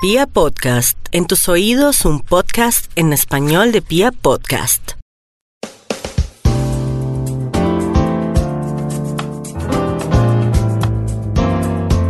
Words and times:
Pia 0.00 0.26
Podcast, 0.26 0.96
en 1.12 1.26
tus 1.26 1.46
oídos 1.50 2.06
un 2.06 2.20
podcast 2.20 2.90
en 2.96 3.12
español 3.12 3.70
de 3.70 3.82
Pia 3.82 4.12
Podcast. 4.12 4.92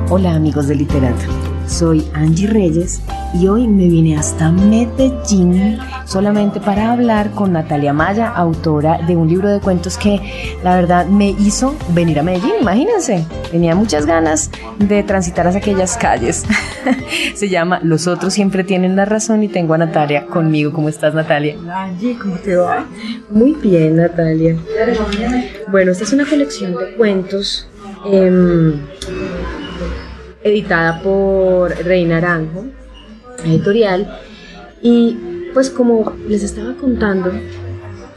Hola 0.08 0.36
amigos 0.36 0.68
de 0.68 0.76
literato, 0.76 1.24
soy 1.66 2.06
Angie 2.14 2.46
Reyes 2.46 3.02
y 3.34 3.48
hoy 3.48 3.66
me 3.66 3.88
vine 3.88 4.16
hasta 4.16 4.52
Medellín 4.52 5.80
solamente 6.10 6.58
para 6.58 6.90
hablar 6.90 7.30
con 7.30 7.52
Natalia 7.52 7.92
Maya, 7.92 8.30
autora 8.30 8.98
de 9.06 9.14
un 9.14 9.28
libro 9.28 9.48
de 9.48 9.60
cuentos 9.60 9.96
que 9.96 10.56
la 10.64 10.74
verdad 10.74 11.06
me 11.06 11.30
hizo 11.30 11.76
venir 11.90 12.18
a 12.18 12.24
Medellín, 12.24 12.54
imagínense, 12.60 13.24
tenía 13.52 13.76
muchas 13.76 14.06
ganas 14.06 14.50
de 14.78 15.04
transitar 15.04 15.46
hacia 15.46 15.60
aquellas 15.60 15.96
calles. 15.96 16.44
Se 17.34 17.48
llama 17.48 17.78
Los 17.84 18.08
otros 18.08 18.34
siempre 18.34 18.64
tienen 18.64 18.96
la 18.96 19.04
razón 19.04 19.44
y 19.44 19.48
tengo 19.48 19.74
a 19.74 19.78
Natalia 19.78 20.26
conmigo. 20.26 20.72
¿Cómo 20.72 20.88
estás 20.88 21.14
Natalia? 21.14 21.56
¿cómo 22.20 22.36
te 22.38 22.56
va? 22.56 22.86
Muy 23.30 23.54
bien 23.54 23.94
Natalia. 23.94 24.56
Bueno, 25.68 25.92
esta 25.92 26.02
es 26.02 26.12
una 26.12 26.26
colección 26.26 26.74
de 26.74 26.94
cuentos. 26.94 27.68
Em, 28.04 28.80
editada 30.42 31.00
por 31.02 31.70
Reina 31.84 32.16
Aranjo, 32.16 32.64
editorial. 33.44 34.18
Y 34.82 35.29
pues 35.52 35.70
como 35.70 36.14
les 36.28 36.42
estaba 36.42 36.74
contando, 36.74 37.32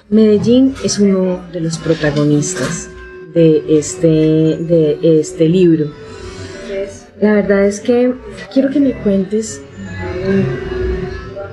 Medellín 0.09 0.75
es 0.83 0.99
uno 0.99 1.41
de 1.51 1.59
los 1.59 1.77
protagonistas 1.77 2.89
de 3.33 3.63
este, 3.77 4.07
de 4.07 5.19
este 5.19 5.49
libro. 5.49 5.91
La 7.19 7.35
verdad 7.35 7.65
es 7.65 7.79
que 7.79 8.13
quiero 8.53 8.69
que 8.69 8.79
me 8.79 8.93
cuentes 9.01 9.61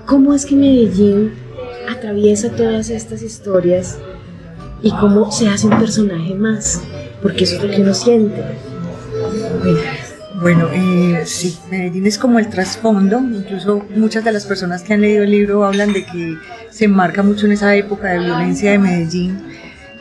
cómo 0.06 0.34
es 0.34 0.44
que 0.44 0.56
Medellín 0.56 1.32
atraviesa 1.88 2.50
todas 2.50 2.90
estas 2.90 3.22
historias 3.22 3.98
y 4.82 4.90
cómo 4.92 5.30
se 5.30 5.48
hace 5.48 5.66
un 5.66 5.78
personaje 5.78 6.34
más, 6.34 6.82
porque 7.22 7.44
eso 7.44 7.56
es 7.56 7.62
lo 7.62 7.70
que 7.70 7.82
uno 7.82 7.94
siente. 7.94 8.42
Bueno, 10.40 10.68
eh, 10.72 11.22
sí, 11.26 11.58
Medellín 11.70 12.06
es 12.06 12.16
como 12.16 12.38
el 12.38 12.48
trasfondo, 12.48 13.18
incluso 13.18 13.84
muchas 13.94 14.24
de 14.24 14.32
las 14.32 14.46
personas 14.46 14.82
que 14.82 14.94
han 14.94 15.02
leído 15.02 15.22
el 15.24 15.30
libro 15.30 15.66
hablan 15.66 15.92
de 15.92 16.04
que 16.04 16.38
se 16.70 16.86
enmarca 16.86 17.22
mucho 17.22 17.44
en 17.44 17.52
esa 17.52 17.76
época 17.76 18.08
de 18.08 18.20
violencia 18.20 18.70
de 18.70 18.78
Medellín. 18.78 19.38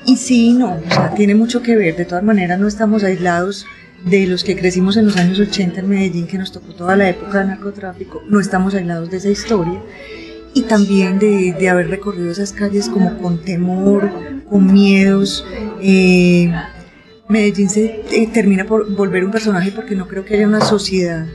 Y 0.05 0.15
sí, 0.15 0.53
no, 0.53 0.75
o 0.75 0.93
sea, 0.93 1.13
tiene 1.13 1.35
mucho 1.35 1.61
que 1.61 1.75
ver, 1.75 1.97
de 1.97 2.05
todas 2.05 2.23
maneras 2.23 2.57
no 2.57 2.69
estamos 2.69 3.03
aislados 3.03 3.65
de 4.05 4.27
los 4.27 4.45
que 4.45 4.55
crecimos 4.55 4.95
en 4.95 5.07
los 5.07 5.17
años 5.17 5.39
80 5.41 5.81
en 5.81 5.89
Medellín, 5.89 6.25
que 6.25 6.37
nos 6.37 6.53
tocó 6.53 6.73
toda 6.73 6.95
la 6.95 7.09
época 7.09 7.39
del 7.39 7.49
narcotráfico, 7.49 8.23
no 8.29 8.39
estamos 8.39 8.73
aislados 8.73 9.11
de 9.11 9.17
esa 9.17 9.29
historia. 9.29 9.81
Y 10.53 10.63
también 10.63 11.19
de, 11.19 11.53
de 11.53 11.69
haber 11.69 11.89
recorrido 11.89 12.31
esas 12.31 12.53
calles 12.53 12.87
como 12.87 13.17
con 13.17 13.39
temor, 13.39 14.09
con 14.49 14.71
miedos, 14.71 15.45
eh, 15.81 16.51
Medellín 17.29 17.69
se 17.69 18.01
eh, 18.11 18.27
termina 18.33 18.65
por 18.65 18.91
volver 18.91 19.23
un 19.23 19.29
personaje 19.29 19.71
porque 19.71 19.95
no 19.95 20.07
creo 20.07 20.25
que 20.25 20.33
haya 20.33 20.47
una 20.47 20.61
sociedad 20.61 21.27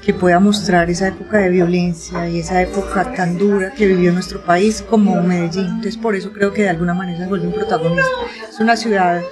que 0.00 0.14
pueda 0.14 0.38
mostrar 0.38 0.88
esa 0.90 1.08
época 1.08 1.38
de 1.38 1.48
violencia 1.50 2.28
y 2.28 2.38
esa 2.38 2.62
época 2.62 3.12
tan 3.14 3.36
dura 3.36 3.74
que 3.74 3.88
vivió 3.88 4.12
nuestro 4.12 4.44
país 4.44 4.80
como 4.88 5.20
Medellín. 5.20 5.66
Entonces 5.66 5.96
por 5.96 6.14
eso 6.14 6.32
creo 6.32 6.52
que 6.52 6.62
de 6.62 6.68
alguna 6.68 6.94
manera 6.94 7.18
se 7.18 7.26
vuelve 7.26 7.48
un 7.48 7.52
protagonista. 7.52 8.06
Es 8.48 8.60
una 8.60 8.76
ciudad 8.76 9.22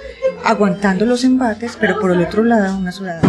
aguantando 0.43 1.05
los 1.05 1.23
embates, 1.23 1.77
pero 1.79 1.99
por 1.99 2.11
el 2.11 2.21
otro 2.21 2.43
lado 2.43 2.77
una 2.77 2.91
ciudad 2.91 3.21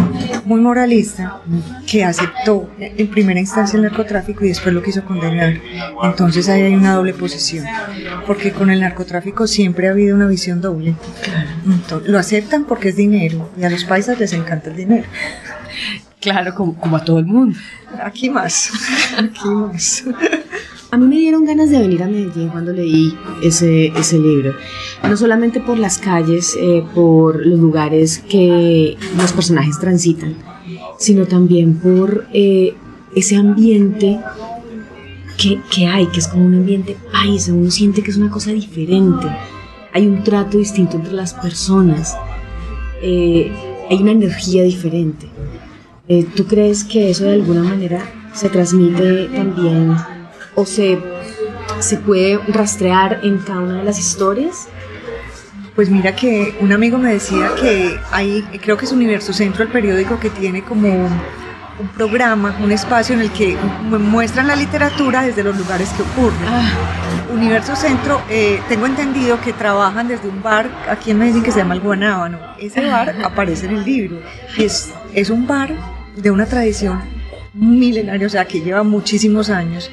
muy 0.45 0.61
moralista 0.61 1.41
que 1.87 2.03
aceptó 2.03 2.69
en 2.79 3.07
primera 3.09 3.39
instancia 3.39 3.77
el 3.77 3.83
narcotráfico 3.83 4.43
y 4.45 4.49
después 4.49 4.73
lo 4.73 4.81
quiso 4.81 5.03
condenar. 5.05 5.59
Entonces 6.03 6.49
ahí 6.49 6.63
hay 6.63 6.75
una 6.75 6.95
doble 6.95 7.13
posición, 7.13 7.65
porque 8.25 8.51
con 8.51 8.69
el 8.69 8.81
narcotráfico 8.81 9.47
siempre 9.47 9.87
ha 9.87 9.91
habido 9.91 10.15
una 10.15 10.27
visión 10.27 10.61
doble. 10.61 10.95
lo 12.05 12.19
aceptan 12.19 12.65
porque 12.65 12.89
es 12.89 12.95
dinero 12.95 13.49
y 13.57 13.63
a 13.63 13.69
los 13.69 13.83
paisas 13.85 14.19
les 14.19 14.33
encanta 14.33 14.69
el 14.69 14.75
dinero. 14.75 15.07
Claro, 16.19 16.53
como, 16.53 16.75
como 16.75 16.97
a 16.97 17.03
todo 17.03 17.17
el 17.17 17.25
mundo. 17.25 17.57
Aquí 18.03 18.29
más, 18.29 18.71
aquí 19.17 19.49
más. 19.49 20.03
A 20.93 20.97
mí 20.97 21.07
me 21.07 21.15
dieron 21.15 21.45
ganas 21.45 21.69
de 21.69 21.79
venir 21.79 22.03
a 22.03 22.07
Medellín 22.07 22.49
cuando 22.49 22.73
leí 22.73 23.17
ese, 23.41 23.87
ese 23.97 24.19
libro. 24.19 24.53
No 25.07 25.15
solamente 25.15 25.61
por 25.61 25.79
las 25.79 25.97
calles, 25.97 26.57
eh, 26.59 26.83
por 26.93 27.45
los 27.45 27.57
lugares 27.57 28.19
que 28.19 28.97
los 29.17 29.31
personajes 29.31 29.79
transitan, 29.79 30.35
sino 30.99 31.27
también 31.27 31.75
por 31.75 32.27
eh, 32.33 32.75
ese 33.15 33.37
ambiente 33.37 34.19
que, 35.37 35.61
que, 35.73 35.87
hay, 35.87 36.07
que 36.07 36.19
es 36.19 36.27
como 36.27 36.45
un 36.45 36.55
ambiente 36.55 36.97
paisa. 37.09 37.53
Uno 37.53 37.71
siente 37.71 38.03
que 38.03 38.11
es 38.11 38.17
una 38.17 38.29
cosa 38.29 38.51
diferente. 38.51 39.27
Hay 39.93 40.05
un 40.05 40.25
trato 40.25 40.57
distinto 40.57 40.97
entre 40.97 41.13
las 41.13 41.33
personas. 41.33 42.17
Eh, 43.01 43.49
hay 43.89 44.01
una 44.01 44.11
energía 44.11 44.63
diferente. 44.63 45.29
¿Tú 46.35 46.45
crees 46.47 46.83
que 46.83 47.09
eso 47.09 47.23
de 47.23 47.35
alguna 47.35 47.63
manera 47.63 48.03
se 48.33 48.49
transmite 48.49 49.29
también 49.33 49.95
o 50.55 50.65
se, 50.65 50.99
se 51.79 51.97
puede 51.97 52.39
rastrear 52.47 53.19
en 53.23 53.39
cada 53.39 53.59
una 53.59 53.77
de 53.79 53.83
las 53.83 53.99
historias? 53.99 54.67
Pues 55.75 55.89
mira 55.89 56.15
que 56.15 56.55
un 56.59 56.73
amigo 56.73 56.97
me 56.97 57.13
decía 57.13 57.51
que 57.59 57.97
hay, 58.11 58.43
creo 58.61 58.77
que 58.77 58.85
es 58.85 58.91
Universo 58.91 59.31
Centro, 59.31 59.63
el 59.63 59.69
periódico 59.69 60.19
que 60.19 60.29
tiene 60.29 60.63
como 60.63 61.09
un 61.81 61.87
programa, 61.87 62.57
un 62.61 62.71
espacio 62.71 63.15
en 63.15 63.21
el 63.21 63.31
que 63.31 63.57
muestran 63.83 64.47
la 64.47 64.55
literatura 64.55 65.23
desde 65.23 65.43
los 65.43 65.57
lugares 65.57 65.89
que 65.89 66.03
ocurren. 66.03 66.39
Ah. 66.45 66.71
Universo 67.33 67.75
Centro, 67.75 68.21
eh, 68.29 68.59
tengo 68.67 68.85
entendido 68.85 69.39
que 69.41 69.53
trabajan 69.53 70.07
desde 70.07 70.27
un 70.27 70.43
bar 70.43 70.69
aquí 70.89 71.11
en 71.11 71.19
Medellín 71.19 71.43
que 71.43 71.51
se 71.51 71.59
llama 71.59 71.73
El 71.73 71.79
Guanábano. 71.79 72.37
Ese 72.59 72.85
bar 72.85 73.15
aparece 73.23 73.65
en 73.67 73.77
el 73.77 73.85
libro. 73.85 74.19
Es, 74.57 74.91
es 75.13 75.29
un 75.29 75.47
bar 75.47 75.73
de 76.15 76.29
una 76.29 76.45
tradición 76.45 77.01
milenaria, 77.53 78.27
o 78.27 78.29
sea, 78.29 78.45
que 78.45 78.61
lleva 78.61 78.83
muchísimos 78.83 79.49
años 79.49 79.89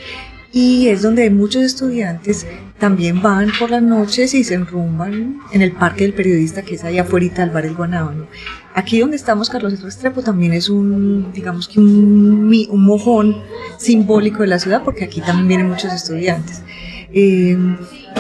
y 0.53 0.89
es 0.89 1.03
donde 1.03 1.29
muchos 1.31 1.63
estudiantes 1.63 2.47
también 2.79 3.21
van 3.21 3.51
por 3.59 3.71
las 3.71 3.83
noches 3.83 4.35
y 4.35 4.45
se 4.45 4.55
enrumban 4.55 5.41
en 5.53 5.63
el 5.63 5.73
Parque 5.73 6.05
del 6.05 6.15
Periodista, 6.15 6.63
que 6.63 6.77
es 6.77 6.85
ahí 6.85 6.99
afuera 6.99 7.27
del 7.35 7.51
bar 7.51 7.67
El 7.67 7.75
Guanábano. 7.75 8.27
Aquí 8.75 9.01
donde 9.01 9.17
estamos, 9.17 9.51
Carlos 9.51 9.81
Restrepo, 9.83 10.23
también 10.23 10.53
es 10.53 10.69
un, 10.69 11.33
digamos 11.33 11.69
que 11.69 11.81
un, 11.81 12.51
un 12.71 12.85
mojón 12.85 13.37
simbólico 13.77 14.43
de 14.43 14.49
la 14.49 14.59
ciudad, 14.59 14.83
porque 14.85 15.05
aquí 15.05 15.21
también 15.21 15.49
vienen 15.49 15.69
muchos 15.69 15.93
estudiantes. 15.93 16.63
Eh, 17.13 17.57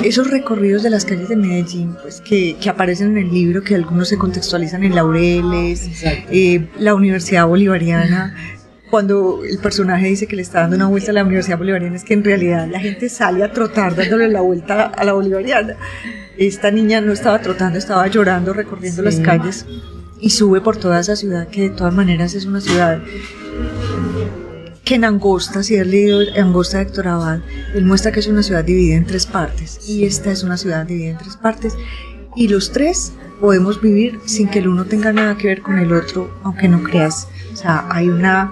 esos 0.02 0.30
recorridos 0.30 0.82
de 0.82 0.90
las 0.90 1.04
calles 1.04 1.28
de 1.28 1.36
Medellín, 1.36 1.94
pues 2.02 2.20
que, 2.20 2.56
que, 2.60 2.68
aparecen 2.68 3.16
en 3.16 3.26
el 3.26 3.32
libro, 3.32 3.62
que 3.62 3.74
algunos 3.74 4.08
se 4.08 4.16
contextualizan 4.16 4.84
en 4.84 4.94
Laureles, 4.94 5.90
eh, 6.30 6.66
la 6.78 6.94
Universidad 6.94 7.46
Bolivariana, 7.46 8.34
cuando 8.90 9.42
el 9.44 9.58
personaje 9.58 10.06
dice 10.06 10.26
que 10.26 10.36
le 10.36 10.42
está 10.42 10.60
dando 10.60 10.76
una 10.76 10.86
vuelta 10.86 11.10
a 11.10 11.14
la 11.14 11.24
Universidad 11.24 11.58
Bolivariana, 11.58 11.96
es 11.96 12.04
que 12.04 12.14
en 12.14 12.24
realidad 12.24 12.68
la 12.68 12.80
gente 12.80 13.08
sale 13.08 13.44
a 13.44 13.52
trotar 13.52 13.94
dándole 13.94 14.28
la 14.28 14.40
vuelta 14.40 14.84
a 14.84 15.04
la 15.04 15.12
Bolivariana. 15.12 15.76
Esta 16.36 16.70
niña 16.70 17.00
no 17.00 17.12
estaba 17.12 17.40
trotando, 17.40 17.78
estaba 17.78 18.06
llorando, 18.06 18.52
recorriendo 18.52 19.02
las 19.02 19.20
calles 19.20 19.66
y 20.20 20.30
sube 20.30 20.60
por 20.60 20.76
toda 20.76 21.00
esa 21.00 21.16
ciudad, 21.16 21.48
que 21.48 21.62
de 21.62 21.70
todas 21.70 21.94
maneras 21.94 22.34
es 22.34 22.46
una 22.46 22.60
ciudad 22.60 23.00
que 24.84 24.94
en 24.94 25.04
Angosta, 25.04 25.62
si 25.62 25.76
has 25.76 25.86
leído 25.86 26.20
Angosta 26.40 26.78
de 26.78 26.84
Héctor 26.84 27.08
Abad, 27.08 27.40
él 27.74 27.84
muestra 27.84 28.10
que 28.10 28.20
es 28.20 28.26
una 28.26 28.42
ciudad 28.42 28.64
dividida 28.64 28.96
en 28.96 29.04
tres 29.04 29.26
partes 29.26 29.86
y 29.86 30.04
esta 30.04 30.30
es 30.30 30.42
una 30.42 30.56
ciudad 30.56 30.86
dividida 30.86 31.10
en 31.10 31.18
tres 31.18 31.36
partes 31.36 31.74
y 32.34 32.48
los 32.48 32.72
tres 32.72 33.12
podemos 33.40 33.80
vivir 33.80 34.18
sin 34.24 34.48
que 34.48 34.60
el 34.60 34.68
uno 34.68 34.84
tenga 34.84 35.12
nada 35.12 35.36
que 35.36 35.48
ver 35.48 35.62
con 35.62 35.78
el 35.78 35.92
otro, 35.92 36.34
aunque 36.42 36.68
no 36.68 36.82
creas. 36.82 37.28
O 37.52 37.56
sea, 37.56 37.86
hay 37.90 38.08
una 38.08 38.50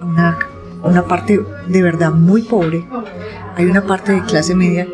una, 0.00 0.38
una 0.82 1.04
parte 1.04 1.40
de 1.66 1.82
verdad 1.82 2.12
muy 2.12 2.42
pobre, 2.42 2.84
hay 3.56 3.66
una 3.66 3.82
parte 3.82 4.12
de 4.12 4.22
clase 4.24 4.54
media 4.54 4.86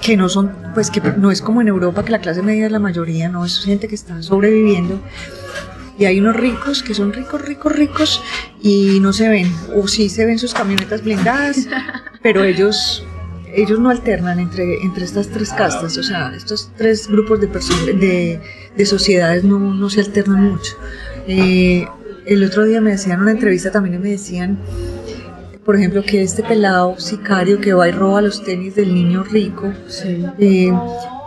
que 0.00 0.16
no 0.16 0.28
son, 0.28 0.52
pues 0.74 0.90
que 0.90 1.00
no 1.00 1.30
es 1.30 1.42
como 1.42 1.60
en 1.60 1.68
Europa 1.68 2.04
que 2.04 2.12
la 2.12 2.20
clase 2.20 2.42
media 2.42 2.66
es 2.66 2.72
la 2.72 2.78
mayoría, 2.78 3.28
no, 3.28 3.44
es 3.44 3.64
gente 3.64 3.88
que 3.88 3.94
está 3.94 4.22
sobreviviendo. 4.22 5.00
Y 5.98 6.04
hay 6.04 6.20
unos 6.20 6.36
ricos 6.36 6.84
que 6.84 6.94
son 6.94 7.12
ricos, 7.12 7.42
ricos, 7.42 7.72
ricos 7.72 8.22
y 8.62 9.00
no 9.00 9.12
se 9.12 9.28
ven, 9.28 9.52
o 9.74 9.88
sí 9.88 10.08
se 10.08 10.24
ven 10.24 10.38
sus 10.38 10.54
camionetas 10.54 11.02
blindadas, 11.02 11.68
pero 12.22 12.44
ellos 12.44 13.04
ellos 13.54 13.80
no 13.80 13.90
alternan 13.90 14.38
entre, 14.38 14.82
entre 14.82 15.04
estas 15.04 15.28
tres 15.28 15.52
castas, 15.52 15.96
o 15.96 16.02
sea, 16.02 16.32
estos 16.36 16.70
tres 16.76 17.08
grupos 17.08 17.40
de, 17.40 17.46
de, 17.46 18.40
de 18.76 18.86
sociedades 18.86 19.42
no, 19.42 19.58
no, 19.58 19.90
se 19.90 20.00
alternan 20.00 20.52
mucho. 20.52 20.76
Eh, 21.26 21.86
el 22.28 22.44
otro 22.44 22.64
día 22.64 22.80
me 22.80 22.92
hacían 22.92 23.20
una 23.20 23.30
entrevista 23.30 23.70
también 23.70 23.96
y 23.96 23.98
me 23.98 24.10
decían, 24.10 24.58
por 25.64 25.76
ejemplo, 25.76 26.02
que 26.02 26.22
este 26.22 26.42
pelado 26.42 26.98
sicario 26.98 27.60
que 27.60 27.72
va 27.72 27.88
y 27.88 27.92
roba 27.92 28.20
los 28.20 28.44
tenis 28.44 28.74
del 28.74 28.94
niño 28.94 29.24
rico, 29.24 29.72
eh, 30.38 30.72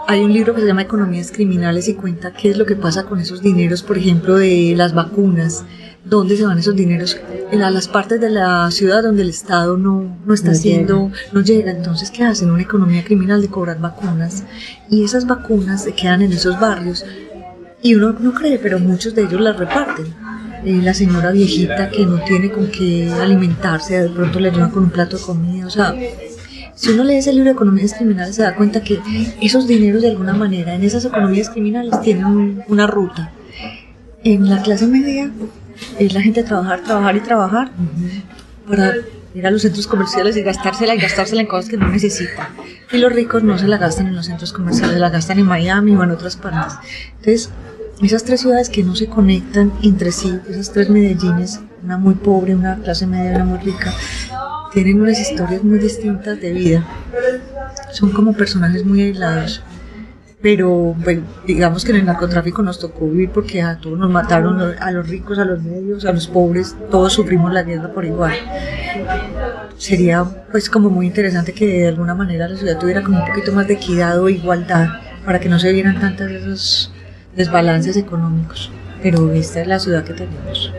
hay 0.08 0.22
un 0.22 0.32
libro 0.32 0.54
que 0.54 0.62
se 0.62 0.68
llama 0.68 0.84
Economías 0.84 1.32
Criminales 1.32 1.88
y 1.88 1.96
cuenta 1.96 2.34
qué 2.34 2.52
es 2.52 2.58
lo 2.58 2.66
que 2.66 2.76
pasa 2.76 3.04
con 3.04 3.20
esos 3.20 3.42
dineros, 3.42 3.82
por 3.84 3.98
ejemplo, 3.98 4.36
de 4.36 4.74
las 4.76 4.94
vacunas 4.94 5.66
dónde 6.04 6.36
se 6.36 6.46
van 6.46 6.58
esos 6.58 6.76
dineros, 6.76 7.20
en 7.52 7.60
las 7.60 7.88
partes 7.88 8.20
de 8.20 8.30
la 8.30 8.70
ciudad 8.72 9.04
donde 9.04 9.22
el 9.22 9.30
Estado 9.30 9.78
no, 9.78 10.18
no 10.26 10.34
está 10.34 10.52
haciendo, 10.52 11.12
no 11.32 11.42
llega. 11.42 11.72
Entonces, 11.72 12.10
¿qué 12.10 12.24
hacen? 12.24 12.50
Una 12.50 12.64
economía 12.64 13.04
criminal 13.04 13.42
de 13.42 13.50
cobrar 13.50 13.80
vacunas 13.80 14.44
y 14.90 15.04
esas 15.04 15.28
vacunas 15.28 15.84
se 15.84 15.94
quedan 15.94 16.22
en 16.22 16.34
esos 16.34 16.60
barrios 16.60 17.06
y 17.84 17.96
uno 17.96 18.16
no 18.20 18.34
cree, 18.34 18.60
pero 18.60 18.80
muchos 18.80 19.16
de 19.16 19.24
ellos 19.24 19.42
las 19.42 19.58
reparten. 19.58 20.21
Eh, 20.64 20.80
la 20.84 20.94
señora 20.94 21.32
viejita 21.32 21.90
que 21.90 22.06
no 22.06 22.20
tiene 22.24 22.52
con 22.52 22.68
qué 22.68 23.12
alimentarse, 23.12 24.04
de 24.04 24.10
pronto 24.10 24.40
le 24.40 24.50
ayudan 24.50 24.70
con 24.70 24.84
un 24.84 24.90
plato 24.92 25.18
de 25.18 25.24
comida, 25.24 25.66
o 25.66 25.70
sea, 25.70 25.96
si 26.76 26.92
uno 26.92 27.04
lee 27.04 27.16
ese 27.16 27.32
libro 27.34 27.46
de 27.46 27.54
economías 27.54 27.94
criminales 27.94 28.36
se 28.36 28.44
da 28.44 28.56
cuenta 28.56 28.84
que 28.84 29.00
esos 29.42 29.68
dineros 29.68 30.02
de 30.02 30.10
alguna 30.10 30.34
manera 30.34 30.74
en 30.74 30.84
esas 30.84 31.06
economías 31.06 31.50
criminales 31.50 32.00
tienen 32.02 32.64
una 32.68 32.88
ruta. 32.88 33.32
En 34.24 34.50
la 34.50 34.62
clase 34.62 34.88
media 34.88 35.32
es 36.00 36.14
la 36.14 36.22
gente 36.22 36.44
trabajar, 36.44 36.82
trabajar 36.84 37.16
y 37.16 37.20
trabajar 37.22 37.72
para 38.68 38.94
ir 39.34 39.48
a 39.48 39.52
los 39.52 39.62
centros 39.62 39.88
comerciales 39.88 40.36
y 40.38 40.42
gastársela 40.42 40.96
y 40.96 41.00
gastársela 41.00 41.42
en 41.42 41.48
cosas 41.48 41.70
que 41.70 41.78
no 41.78 41.88
necesita. 41.88 42.50
Y 42.92 42.98
los 42.98 43.12
ricos 43.12 43.44
no 43.44 43.58
se 43.58 43.68
la 43.68 43.78
gastan 43.78 44.08
en 44.08 44.16
los 44.16 44.26
centros 44.26 44.54
comerciales, 44.54 44.98
la 44.98 45.10
gastan 45.10 45.40
en 45.40 45.46
Miami 45.46 45.96
o 45.96 46.04
en 46.04 46.12
otras 46.12 46.36
partes. 46.36 46.74
Entonces, 47.20 47.50
esas 48.02 48.24
tres 48.24 48.42
ciudades 48.42 48.70
que 48.70 48.84
no 48.84 48.96
se 48.96 49.08
conectan 49.08 49.72
entre 49.84 50.12
sí, 50.12 50.34
esas 50.50 50.72
tres 50.72 50.90
Medellines, 50.90 51.60
una 51.84 51.98
muy 51.98 52.16
pobre, 52.16 52.56
una 52.56 52.78
clase 52.78 53.06
media, 53.06 53.36
una 53.36 53.46
muy 53.46 53.60
rica, 53.60 53.94
tienen 54.74 55.02
unas 55.02 55.20
historias 55.20 55.64
muy 55.64 55.80
distintas 55.80 56.40
de 56.40 56.54
vida. 56.54 56.86
Son 57.92 58.12
como 58.12 58.34
personajes 58.34 58.86
muy 58.86 59.02
aislados. 59.02 59.64
Pero 60.42 60.96
digamos 61.46 61.86
que 61.86 61.92
en 61.92 61.98
el 61.98 62.06
narcotráfico 62.06 62.64
nos 62.64 62.80
tocó 62.80 63.08
vivir 63.08 63.30
porque 63.30 63.62
a 63.62 63.78
todos 63.78 64.00
nos 64.00 64.10
mataron, 64.10 64.60
a 64.80 64.92
los 64.92 65.08
ricos, 65.08 65.38
a 65.38 65.46
los 65.46 65.62
medios, 65.62 66.04
a 66.06 66.14
los 66.14 66.28
pobres, 66.28 66.76
todos 66.90 67.14
sufrimos 67.14 67.54
la 67.54 67.62
guerra 67.62 67.94
por 67.94 68.06
igual. 68.06 68.34
Sería 69.78 70.24
pues 70.52 70.68
como 70.68 70.90
muy 70.90 71.06
interesante 71.06 71.54
que 71.54 71.82
de 71.82 71.88
alguna 71.90 72.16
manera 72.16 72.48
la 72.48 72.58
ciudad 72.58 72.80
tuviera 72.80 73.04
como 73.04 73.20
un 73.20 73.28
poquito 73.28 73.52
más 73.52 73.68
de 73.68 73.76
equidad 73.76 74.20
o 74.20 74.30
igualdad 74.30 74.88
para 75.26 75.40
que 75.40 75.48
no 75.48 75.60
se 75.60 75.72
vieran 75.72 76.00
tantos 76.00 76.32
esos 76.32 76.92
desbalances 77.36 77.98
económicos. 77.98 78.72
Pero 79.02 79.32
esta 79.32 79.62
es 79.62 79.68
la 79.68 79.80
ciudad 79.80 80.04
que 80.04 80.14
tenemos. 80.14 80.72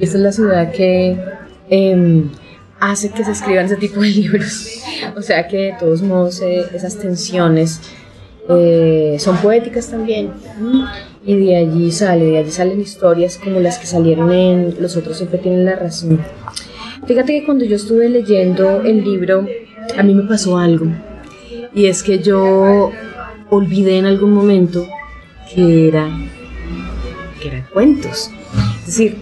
Esta 0.00 0.16
es 0.16 0.22
la 0.22 0.32
ciudad 0.32 0.72
que 0.72 1.18
em, 1.68 2.30
hace 2.78 3.10
que 3.10 3.24
se 3.24 3.32
escriban 3.32 3.66
ese 3.66 3.76
tipo 3.76 4.00
de 4.00 4.08
libros. 4.10 4.82
O 5.16 5.22
sea 5.22 5.46
que 5.48 5.56
de 5.56 5.76
todos 5.78 6.02
modos 6.02 6.40
eh, 6.42 6.66
esas 6.74 6.96
tensiones 6.96 7.80
eh, 8.48 9.16
son 9.18 9.36
poéticas 9.38 9.88
también. 9.88 10.30
Y 11.24 11.36
de 11.36 11.56
allí 11.56 11.90
sale, 11.92 12.24
de 12.24 12.38
allí 12.38 12.50
salen 12.50 12.80
historias 12.80 13.38
como 13.38 13.60
las 13.60 13.78
que 13.78 13.86
salieron 13.86 14.32
en 14.32 14.76
Los 14.80 14.96
otros 14.96 15.18
siempre 15.18 15.38
tienen 15.38 15.64
la 15.64 15.76
razón. 15.76 16.20
Fíjate 17.06 17.40
que 17.40 17.46
cuando 17.46 17.64
yo 17.64 17.76
estuve 17.76 18.08
leyendo 18.08 18.82
el 18.82 19.04
libro, 19.04 19.46
a 19.96 20.02
mí 20.02 20.14
me 20.14 20.24
pasó 20.24 20.58
algo. 20.58 20.86
Y 21.74 21.86
es 21.86 22.02
que 22.02 22.18
yo 22.18 22.90
olvidé 23.50 23.98
en 23.98 24.06
algún 24.06 24.32
momento 24.32 24.86
que 25.54 25.88
era 25.88 26.08
que 27.40 27.48
eran 27.48 27.66
cuentos. 27.72 28.30
Es 28.80 28.86
decir, 28.86 29.16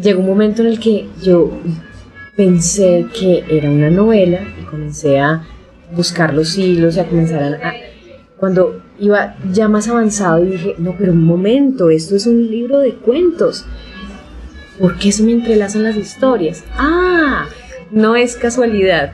llegó 0.00 0.20
un 0.20 0.26
momento 0.26 0.62
en 0.62 0.68
el 0.68 0.80
que 0.80 1.08
yo 1.22 1.50
pensé 2.36 3.06
que 3.18 3.44
era 3.48 3.70
una 3.70 3.90
novela 3.90 4.40
y 4.60 4.64
comencé 4.64 5.18
a 5.18 5.42
buscar 5.94 6.34
los 6.34 6.56
hilos 6.56 6.96
y 6.96 7.00
a 7.00 7.08
comenzar 7.08 7.42
a, 7.42 7.74
Cuando 8.36 8.82
iba 8.98 9.36
ya 9.52 9.68
más 9.68 9.88
avanzado 9.88 10.44
y 10.44 10.50
dije, 10.50 10.74
no, 10.78 10.94
pero 10.98 11.12
un 11.12 11.24
momento, 11.24 11.90
esto 11.90 12.16
es 12.16 12.26
un 12.26 12.50
libro 12.50 12.78
de 12.78 12.94
cuentos. 12.94 13.64
¿Por 14.78 14.98
qué 14.98 15.10
se 15.10 15.22
me 15.22 15.32
entrelazan 15.32 15.84
las 15.84 15.96
historias? 15.96 16.62
Ah, 16.76 17.46
no 17.90 18.16
es 18.16 18.36
casualidad. 18.36 19.12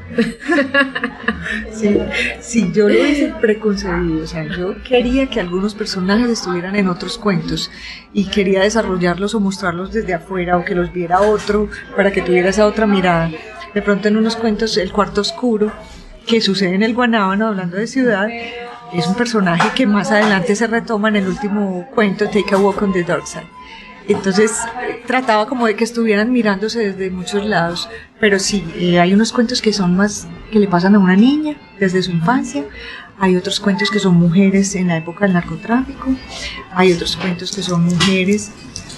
Sí, 2.40 2.70
yo 2.72 2.88
lo 2.88 2.94
hice 2.94 3.34
preconcebido, 3.40 4.24
o 4.24 4.26
sea, 4.26 4.44
yo 4.44 4.80
quería 4.82 5.26
que 5.28 5.40
algunos 5.40 5.74
personajes 5.74 6.30
estuvieran 6.30 6.76
en 6.76 6.88
otros 6.88 7.18
cuentos 7.18 7.70
y 8.12 8.26
quería 8.26 8.62
desarrollarlos 8.62 9.34
o 9.34 9.40
mostrarlos 9.40 9.92
desde 9.92 10.14
afuera 10.14 10.56
o 10.56 10.64
que 10.64 10.74
los 10.74 10.92
viera 10.92 11.20
otro 11.20 11.68
para 11.96 12.12
que 12.12 12.22
tuviera 12.22 12.50
esa 12.50 12.66
otra 12.66 12.86
mirada. 12.86 13.30
De 13.74 13.82
pronto 13.82 14.08
en 14.08 14.16
unos 14.16 14.36
cuentos, 14.36 14.76
El 14.76 14.92
cuarto 14.92 15.22
oscuro, 15.22 15.72
que 16.26 16.40
sucede 16.40 16.74
en 16.74 16.82
el 16.82 16.94
Guanábano, 16.94 17.48
hablando 17.48 17.76
de 17.76 17.86
ciudad, 17.86 18.28
es 18.94 19.06
un 19.06 19.14
personaje 19.14 19.70
que 19.74 19.86
más 19.86 20.12
adelante 20.12 20.54
se 20.54 20.66
retoma 20.66 21.08
en 21.08 21.16
el 21.16 21.28
último 21.28 21.88
cuento, 21.94 22.26
Take 22.26 22.54
a 22.54 22.58
Walk 22.58 22.82
on 22.82 22.92
the 22.92 23.02
Dark 23.02 23.26
Side 23.26 23.61
entonces 24.08 24.58
trataba 25.06 25.46
como 25.46 25.66
de 25.66 25.76
que 25.76 25.84
estuvieran 25.84 26.32
mirándose 26.32 26.92
desde 26.92 27.10
muchos 27.10 27.44
lados, 27.44 27.88
pero 28.20 28.38
sí, 28.38 28.64
eh, 28.76 29.00
hay 29.00 29.14
unos 29.14 29.32
cuentos 29.32 29.62
que 29.62 29.72
son 29.72 29.96
más 29.96 30.26
que 30.50 30.58
le 30.58 30.68
pasan 30.68 30.94
a 30.94 30.98
una 30.98 31.16
niña 31.16 31.56
desde 31.78 32.02
su 32.02 32.10
infancia, 32.10 32.64
hay 33.18 33.36
otros 33.36 33.60
cuentos 33.60 33.90
que 33.90 33.98
son 33.98 34.14
mujeres 34.14 34.74
en 34.74 34.88
la 34.88 34.96
época 34.96 35.24
del 35.24 35.34
narcotráfico, 35.34 36.08
hay 36.72 36.92
otros 36.92 37.16
cuentos 37.16 37.52
que 37.52 37.62
son 37.62 37.84
mujeres 37.84 38.50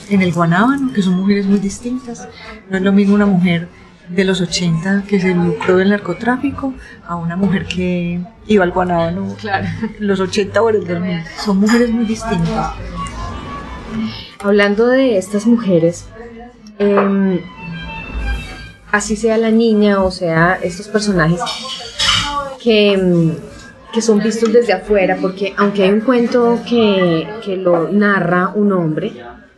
en 0.09 0.23
el 0.23 0.33
Guanábano, 0.33 0.93
que 0.93 1.03
son 1.03 1.15
mujeres 1.15 1.47
muy 1.47 1.59
distintas. 1.59 2.29
No 2.71 2.77
es 2.77 2.83
lo 2.83 2.93
mismo 2.93 3.15
una 3.15 3.27
mujer 3.27 3.69
de 4.09 4.25
los 4.25 4.41
80 4.41 5.05
que 5.09 5.21
se 5.21 5.35
lucró 5.35 5.77
del 5.77 5.91
narcotráfico 5.91 6.75
a 7.07 7.17
una 7.17 7.37
mujer 7.37 7.67
que 7.67 8.21
iba 8.47 8.65
al 8.65 8.71
Guanábano 8.71 9.35
claro. 9.41 9.67
los 9.99 10.21
80 10.21 10.63
o 10.63 10.71
el 10.71 10.87
2000. 10.87 11.23
Son 11.39 11.59
mujeres 11.59 11.91
muy 11.91 12.05
distintas 12.05 12.73
hablando 14.45 14.87
de 14.89 15.17
estas 15.17 15.47
mujeres, 15.47 16.05
em, 16.79 17.41
así 18.93 19.17
sea 19.17 19.39
la 19.39 19.51
niña 19.51 20.03
o 20.05 20.11
sea 20.11 20.59
estos 20.63 20.87
personajes 20.89 21.41
que, 22.63 22.93
em, 22.93 23.35
que, 23.93 24.03
son 24.03 24.19
vistos 24.21 24.53
desde 24.53 24.75
afuera, 24.75 25.17
porque 25.21 25.55
aunque 25.57 25.85
hay 25.85 25.91
un 25.91 26.01
cuento 26.01 26.61
que, 26.69 27.27
que 27.45 27.57
lo 27.57 27.89
narra 27.91 28.53
un 28.55 28.73
hombre, 28.73 29.13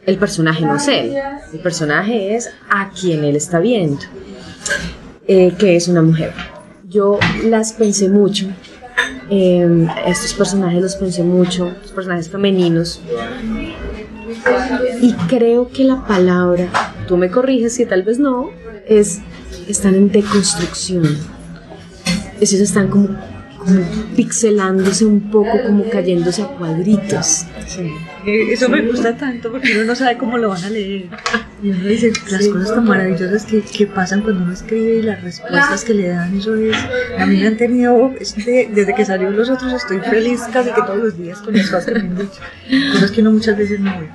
el 0.07 0.19
personaje 0.19 0.65
no 0.65 0.77
es 0.77 0.87
él, 0.87 1.15
el 1.53 1.59
personaje 1.59 2.37
es 2.37 2.51
a 2.71 2.91
quien 2.91 3.25
él 3.25 3.35
está 3.35 3.59
viendo, 3.59 4.03
eh, 5.27 5.53
que 5.59 5.75
es 5.75 5.89
una 5.89 6.03
mujer. 6.03 6.33
Yo 6.89 7.19
las 7.45 7.73
pensé 7.73 8.09
mucho, 8.09 8.47
eh, 9.31 9.89
estos 10.07 10.35
personajes 10.35 10.81
los 10.81 10.95
pensé 10.95 11.25
mucho, 11.25 11.73
los 11.83 11.91
personajes 11.91 12.29
femeninos, 12.29 13.01
y 15.01 15.13
creo 15.29 15.69
que 15.69 15.85
la 15.85 16.07
palabra, 16.07 16.69
tú 17.07 17.17
me 17.17 17.31
corriges 17.31 17.75
si 17.75 17.87
tal 17.87 18.03
vez 18.03 18.19
no, 18.19 18.51
es 18.87 19.21
están 19.69 19.95
en 19.95 20.11
deconstrucción. 20.11 21.05
Esos 22.41 22.61
están 22.61 22.89
como, 22.89 23.09
pixelándose 24.15 25.05
un 25.05 25.31
poco, 25.31 25.63
como 25.65 25.89
cayéndose 25.89 26.43
a 26.43 26.47
cuadritos. 26.49 27.47
Eh, 28.27 28.53
eso 28.53 28.69
me 28.69 28.83
gusta 28.83 29.17
tanto 29.17 29.51
porque 29.51 29.75
uno 29.77 29.85
no 29.85 29.95
sabe 29.95 30.17
cómo 30.19 30.39
lo 30.39 30.49
van 30.49 30.65
a 30.65 30.71
leer. 30.71 31.09
Y 31.63 31.71
uno 31.71 31.85
dice 31.85 32.13
las 32.31 32.47
cosas 32.49 32.75
tan 32.75 32.85
maravillosas 32.85 33.45
que, 33.45 33.63
que, 33.63 33.87
pasan 33.87 34.23
cuando 34.23 34.43
uno 34.43 34.53
escribe 34.53 34.97
y 34.97 35.03
las 35.03 35.23
respuestas 35.23 35.85
que 35.85 35.95
le 35.95 36.09
dan. 36.09 36.37
Eso 36.37 36.55
es. 36.55 36.77
A 37.19 37.27
mí 37.27 37.37
me 37.37 37.47
han 37.47 37.57
tenido, 37.57 38.13
desde 38.19 38.95
que 38.95 39.05
salió 39.05 39.31
Los 39.31 39.49
Otros, 39.49 39.73
estoy 39.73 40.01
feliz 40.01 40.43
casi 40.53 40.71
que 40.71 40.83
todos 40.83 40.99
los 40.99 41.19
días 41.19 41.41
con 41.41 41.55
las 41.55 41.71
cosas 41.71 41.87
que 41.87 41.95
me 41.95 42.01
han 42.01 42.17
dicho. 42.17 42.41
Cosas 42.93 43.11
que 43.11 43.21
uno 43.21 43.33
muchas 43.33 43.57
veces 43.57 43.81
no 43.81 43.99
ve. 43.99 44.09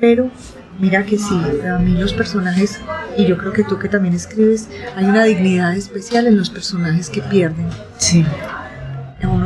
Pero 0.00 0.30
mira 0.78 1.04
que 1.04 1.18
sí, 1.18 1.40
a 1.68 1.78
mí 1.78 1.94
los 1.98 2.12
personajes, 2.12 2.80
y 3.16 3.26
yo 3.26 3.36
creo 3.36 3.52
que 3.52 3.64
tú 3.64 3.78
que 3.78 3.88
también 3.88 4.14
escribes, 4.14 4.68
hay 4.96 5.04
una 5.04 5.24
dignidad 5.24 5.76
especial 5.76 6.26
en 6.26 6.36
los 6.36 6.50
personajes 6.50 7.10
que 7.10 7.20
pierden. 7.22 7.66
Sí. 7.98 8.24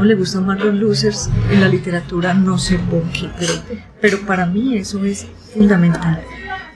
Uno 0.02 0.08
le 0.08 0.16
gustan 0.16 0.44
más 0.44 0.58
los 0.58 0.74
losers 0.74 1.30
en 1.52 1.60
la 1.60 1.68
literatura, 1.68 2.34
no 2.34 2.58
sé 2.58 2.76
por 2.76 3.04
qué, 3.12 3.30
pero, 3.38 3.52
pero 4.00 4.26
para 4.26 4.46
mí 4.46 4.76
eso 4.76 5.04
es 5.04 5.28
fundamental. 5.54 6.20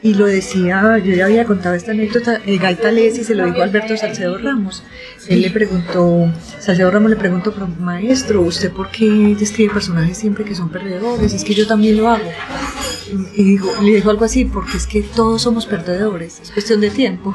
Y 0.01 0.15
lo 0.15 0.27
decía, 0.27 0.97
yo 0.99 1.13
ya 1.13 1.25
había 1.25 1.45
contado 1.45 1.75
esta 1.75 1.91
anécdota, 1.91 2.41
el 2.47 2.61
Gaita 2.61 2.93
y 2.93 3.11
se 3.11 3.35
lo 3.35 3.45
dijo 3.47 3.63
Alberto 3.63 3.97
Salcedo 3.97 4.39
Ramos. 4.39 4.85
Él 5.27 5.43
le 5.43 5.51
preguntó, 5.51 6.33
Salcedo 6.61 6.89
Ramos 6.89 7.11
le 7.11 7.17
preguntó, 7.17 7.53
maestro, 7.81 8.43
¿usted 8.43 8.71
por 8.71 8.93
qué 8.93 9.35
describe 9.37 9.75
personajes 9.75 10.17
siempre 10.17 10.45
que 10.45 10.55
son 10.55 10.69
perdedores? 10.69 11.33
Es 11.33 11.43
que 11.43 11.55
yo 11.55 11.67
también 11.67 11.97
lo 11.97 12.09
hago. 12.09 12.31
Y 13.35 13.43
dijo, 13.43 13.69
le 13.83 13.93
dijo 13.93 14.11
algo 14.11 14.25
así, 14.25 14.45
porque 14.45 14.77
es 14.77 14.87
que 14.87 15.03
todos 15.03 15.43
somos 15.43 15.67
perdedores, 15.67 16.39
es 16.41 16.53
cuestión 16.53 16.81
de 16.81 16.91
tiempo. 16.91 17.35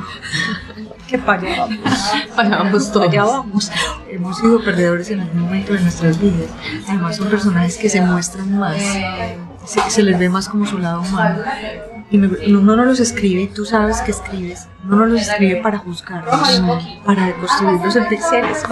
Que 1.11 1.31
allá 2.37 2.57
vamos. 2.57 2.91
todos. 2.91 3.07
Allá 3.07 3.23
vamos. 3.23 3.71
Hemos 4.09 4.37
sido 4.37 4.63
perdedores 4.63 5.09
en 5.11 5.21
algún 5.21 5.41
momento 5.41 5.73
de 5.73 5.81
nuestras 5.81 6.19
vidas. 6.19 6.49
Además 6.87 7.17
son 7.17 7.29
personajes 7.29 7.77
que 7.77 7.89
se 7.89 8.01
muestran 8.01 8.57
más, 8.57 8.77
se, 9.65 9.89
se 9.89 10.03
les 10.03 10.17
ve 10.17 10.29
más 10.29 10.47
como 10.47 10.65
su 10.65 10.77
lado 10.77 11.01
humano 11.01 11.43
y 12.11 12.17
uno 12.17 12.75
no 12.75 12.83
los 12.83 12.99
escribe, 12.99 13.49
tú 13.55 13.63
sabes 13.63 14.01
que 14.01 14.11
escribes, 14.11 14.67
uno 14.83 14.97
no 14.97 15.05
los 15.05 15.21
escribe 15.21 15.61
para 15.61 15.77
juzgarlos, 15.77 16.61
para 17.05 17.33
construirlos 17.35 17.95
en 17.95 18.07
pixeles, 18.09 18.63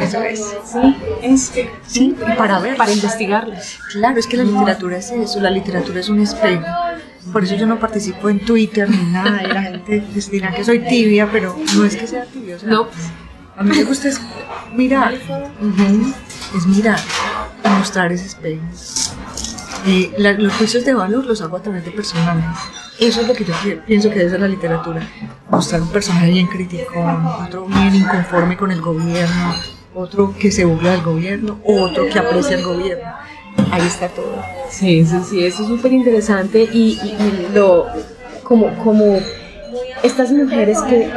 eso 0.00 0.22
es. 0.22 0.56
Sí, 0.64 0.96
es. 1.22 1.52
Sí, 1.86 2.16
para 2.36 2.58
ver. 2.58 2.76
Para 2.76 2.90
investigarlos. 2.90 3.78
Claro, 3.92 4.18
es 4.18 4.26
que 4.26 4.36
la 4.36 4.42
literatura 4.42 4.96
es 4.96 5.12
eso, 5.12 5.40
la 5.40 5.50
literatura 5.50 6.00
es 6.00 6.08
un 6.08 6.20
espejo. 6.20 6.64
Por 7.32 7.44
eso 7.44 7.54
yo 7.54 7.66
no 7.66 7.78
participo 7.78 8.28
en 8.28 8.40
Twitter 8.44 8.88
ni 8.88 9.04
nada. 9.12 9.42
Y 9.44 9.46
la 9.48 9.62
gente 9.62 10.04
pues, 10.12 10.30
dirá 10.30 10.52
que 10.54 10.64
soy 10.64 10.80
tibia, 10.80 11.28
pero 11.30 11.56
no 11.76 11.84
es 11.84 11.96
que 11.96 12.06
sea 12.06 12.24
tibia. 12.24 12.56
O 12.56 12.58
sea, 12.58 12.68
No. 12.68 12.88
A 13.56 13.62
mí 13.62 13.76
me 13.76 13.84
gusta 13.84 14.08
es 14.08 14.20
mirar. 14.74 15.14
Es 16.56 16.66
mirar 16.66 16.98
y 17.64 17.68
mostrar 17.68 18.10
ese 18.12 18.26
espejo. 18.26 18.62
Eh, 19.86 20.12
la- 20.18 20.32
los 20.32 20.52
juicios 20.54 20.84
de 20.84 20.94
valor 20.94 21.24
los 21.26 21.40
hago 21.42 21.56
a 21.56 21.62
través 21.62 21.84
de 21.84 21.90
personajes. 21.90 22.58
Eso 22.98 23.22
es 23.22 23.28
lo 23.28 23.34
que 23.34 23.44
yo 23.44 23.54
pi- 23.62 23.78
pienso 23.86 24.10
que 24.10 24.16
debe 24.18 24.30
ser 24.30 24.40
la 24.40 24.48
literatura. 24.48 25.00
Mostrar 25.50 25.80
un 25.82 25.88
personaje 25.88 26.30
bien 26.30 26.46
crítico, 26.46 26.92
otro 27.46 27.66
bien 27.66 27.94
inconforme 27.94 28.56
con 28.56 28.70
el 28.72 28.80
gobierno, 28.82 29.54
otro 29.94 30.34
que 30.38 30.50
se 30.52 30.64
burla 30.66 30.90
del 30.92 31.02
gobierno, 31.02 31.58
otro 31.64 32.08
que 32.08 32.18
aprecia 32.18 32.56
el 32.56 32.64
gobierno. 32.64 33.04
Ahí 33.70 33.86
está 33.86 34.08
todo. 34.08 34.42
Sí, 34.70 35.04
sí, 35.04 35.16
sí, 35.28 35.44
eso 35.44 35.62
es 35.62 35.68
súper 35.68 35.92
interesante 35.92 36.62
y, 36.62 36.98
lo 37.54 37.86
como, 38.42 38.76
como 38.82 39.18
estas 40.02 40.32
mujeres 40.32 40.80
que 40.82 41.10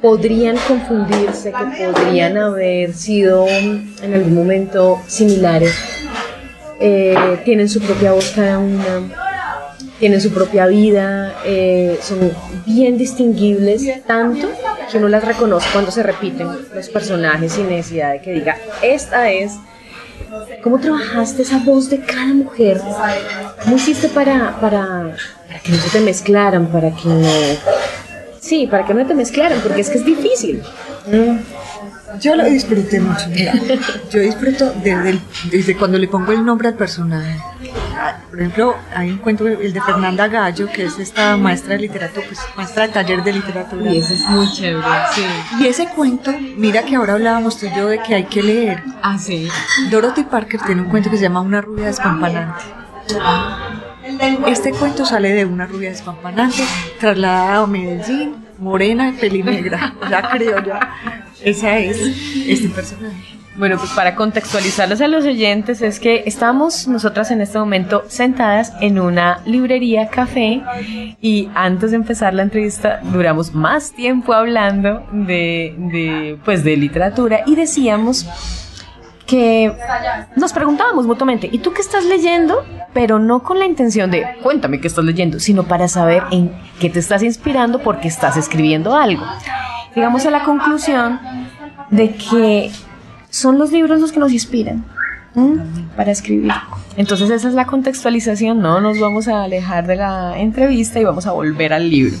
podrían 0.00 0.56
confundirse, 0.66 1.52
que 1.52 1.86
podrían 1.86 2.36
haber 2.36 2.92
sido 2.94 3.46
en 3.48 4.14
algún 4.14 4.34
momento 4.34 5.00
similares, 5.06 5.74
eh, 6.80 7.38
tienen 7.44 7.68
su 7.68 7.80
propia 7.80 8.12
voz 8.12 8.32
cada 8.34 8.58
una, 8.58 9.02
tienen 10.00 10.20
su 10.20 10.32
propia 10.32 10.66
vida, 10.66 11.36
eh, 11.44 11.96
son 12.02 12.32
bien 12.66 12.98
distinguibles, 12.98 14.04
tanto 14.04 14.48
que 14.90 14.98
uno 14.98 15.08
las 15.08 15.24
reconoce 15.24 15.68
cuando 15.72 15.92
se 15.92 16.02
repiten 16.02 16.48
los 16.74 16.88
personajes 16.88 17.52
sin 17.52 17.68
necesidad 17.68 18.12
de 18.12 18.20
que 18.20 18.32
diga, 18.32 18.56
esta 18.82 19.30
es 19.30 19.52
¿Cómo 20.62 20.78
trabajaste 20.78 21.42
esa 21.42 21.58
voz 21.58 21.90
de 21.90 22.00
cada 22.00 22.32
mujer? 22.34 22.80
¿Cómo 23.62 23.76
hiciste 23.76 24.08
para, 24.08 24.58
para, 24.60 25.16
para 25.46 25.60
que 25.62 25.72
no 25.72 25.78
se 25.78 25.90
te 25.90 26.00
mezclaran, 26.00 26.66
para 26.66 26.90
que 26.90 27.08
no... 27.08 27.28
Sí, 28.40 28.66
para 28.66 28.84
que 28.84 28.94
no 28.94 29.06
te 29.06 29.14
mezclaran, 29.14 29.60
porque 29.60 29.82
es 29.82 29.90
que 29.90 29.98
es 29.98 30.04
difícil. 30.04 30.62
Yo 32.20 32.36
lo 32.36 32.44
disfruté 32.44 33.00
mucho, 33.00 33.26
mira. 33.28 33.52
Yo 34.10 34.20
disfruto 34.20 34.72
desde, 34.82 35.10
el- 35.10 35.20
desde 35.50 35.76
cuando 35.76 35.98
le 35.98 36.08
pongo 36.08 36.32
el 36.32 36.44
nombre 36.44 36.68
al 36.68 36.74
personaje. 36.74 37.36
Ah, 37.96 38.16
Por 38.30 38.40
ejemplo, 38.40 38.74
hay 38.94 39.10
un 39.10 39.18
cuento, 39.18 39.46
el 39.46 39.72
de 39.72 39.80
Fernanda 39.80 40.26
Gallo, 40.28 40.68
que 40.72 40.84
es 40.84 40.98
esta 40.98 41.36
maestra 41.36 41.74
de 41.74 41.80
literatura, 41.80 42.26
pues 42.26 42.40
maestra 42.56 42.82
del 42.84 42.92
taller 42.92 43.22
de 43.22 43.32
literatura. 43.34 43.90
Y 43.90 43.98
eso 43.98 44.14
es 44.14 44.28
muy 44.28 44.50
chévere, 44.50 44.86
sí. 45.14 45.22
Y 45.60 45.66
ese 45.66 45.86
cuento, 45.88 46.32
mira 46.56 46.82
que 46.82 46.96
ahora 46.96 47.14
hablábamos 47.14 47.58
tú 47.58 47.66
y 47.66 47.74
yo 47.76 47.88
de 47.88 47.98
que 48.02 48.14
hay 48.14 48.24
que 48.24 48.42
leer. 48.42 48.82
Ah, 49.02 49.18
sí. 49.18 49.48
Dorothy 49.90 50.24
Parker 50.24 50.60
tiene 50.66 50.82
un 50.82 50.88
cuento 50.88 51.10
que 51.10 51.16
se 51.16 51.22
llama 51.24 51.40
Una 51.40 51.60
rubia 51.60 51.86
despampanante. 51.86 52.64
Este 54.46 54.72
cuento 54.72 55.04
sale 55.04 55.30
de 55.32 55.44
una 55.44 55.66
rubia 55.66 55.90
despampanante, 55.90 56.62
trasladada 57.00 57.58
a 57.62 57.66
Medellín, 57.66 58.41
morena, 58.58 59.14
pelinegra, 59.20 59.94
o 60.02 60.08
sea, 60.08 60.30
criolla. 60.30 60.80
Esa 61.42 61.78
es 61.78 61.98
este 62.46 62.68
personaje. 62.68 63.42
Bueno, 63.54 63.76
pues 63.76 63.90
para 63.90 64.14
contextualizarlos 64.14 65.02
a 65.02 65.08
los 65.08 65.26
oyentes 65.26 65.82
es 65.82 66.00
que 66.00 66.22
estamos 66.24 66.88
nosotras 66.88 67.30
en 67.30 67.42
este 67.42 67.58
momento 67.58 68.02
sentadas 68.08 68.72
en 68.80 68.98
una 68.98 69.42
librería 69.44 70.08
café 70.08 70.62
y 71.20 71.50
antes 71.54 71.90
de 71.90 71.96
empezar 71.96 72.32
la 72.32 72.44
entrevista 72.44 73.00
duramos 73.12 73.52
más 73.52 73.92
tiempo 73.92 74.32
hablando 74.32 75.06
de, 75.12 75.74
de, 75.76 76.38
pues 76.46 76.64
de 76.64 76.78
literatura 76.78 77.42
y 77.44 77.54
decíamos 77.54 78.26
que 79.32 79.72
nos 80.36 80.52
preguntábamos 80.52 81.06
mutuamente, 81.06 81.48
¿y 81.50 81.60
tú 81.60 81.72
qué 81.72 81.80
estás 81.80 82.04
leyendo? 82.04 82.66
Pero 82.92 83.18
no 83.18 83.42
con 83.42 83.58
la 83.58 83.64
intención 83.64 84.10
de, 84.10 84.26
cuéntame 84.42 84.78
qué 84.78 84.88
estás 84.88 85.06
leyendo, 85.06 85.40
sino 85.40 85.62
para 85.62 85.88
saber 85.88 86.24
en 86.30 86.52
qué 86.78 86.90
te 86.90 86.98
estás 86.98 87.22
inspirando 87.22 87.78
porque 87.78 88.08
estás 88.08 88.36
escribiendo 88.36 88.94
algo. 88.94 89.24
Llegamos 89.94 90.26
a 90.26 90.30
la 90.30 90.44
conclusión 90.44 91.18
de 91.88 92.14
que 92.14 92.70
son 93.30 93.58
los 93.58 93.72
libros 93.72 94.02
los 94.02 94.12
que 94.12 94.20
nos 94.20 94.32
inspiran 94.32 94.84
para 95.96 96.12
escribir. 96.12 96.52
Entonces 96.98 97.30
esa 97.30 97.48
es 97.48 97.54
la 97.54 97.64
contextualización, 97.64 98.60
no 98.60 98.82
nos 98.82 99.00
vamos 99.00 99.28
a 99.28 99.44
alejar 99.44 99.86
de 99.86 99.96
la 99.96 100.38
entrevista 100.38 101.00
y 101.00 101.04
vamos 101.04 101.26
a 101.26 101.32
volver 101.32 101.72
al 101.72 101.88
libro. 101.88 102.18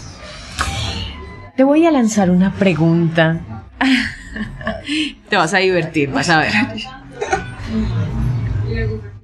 Te 1.56 1.62
voy 1.62 1.84
a 1.84 1.90
lanzar 1.90 2.30
una 2.30 2.54
pregunta. 2.54 3.38
Te 5.28 5.36
vas 5.36 5.52
a 5.52 5.58
divertir, 5.58 6.10
vas 6.10 6.30
a 6.30 6.38
ver. 6.38 6.52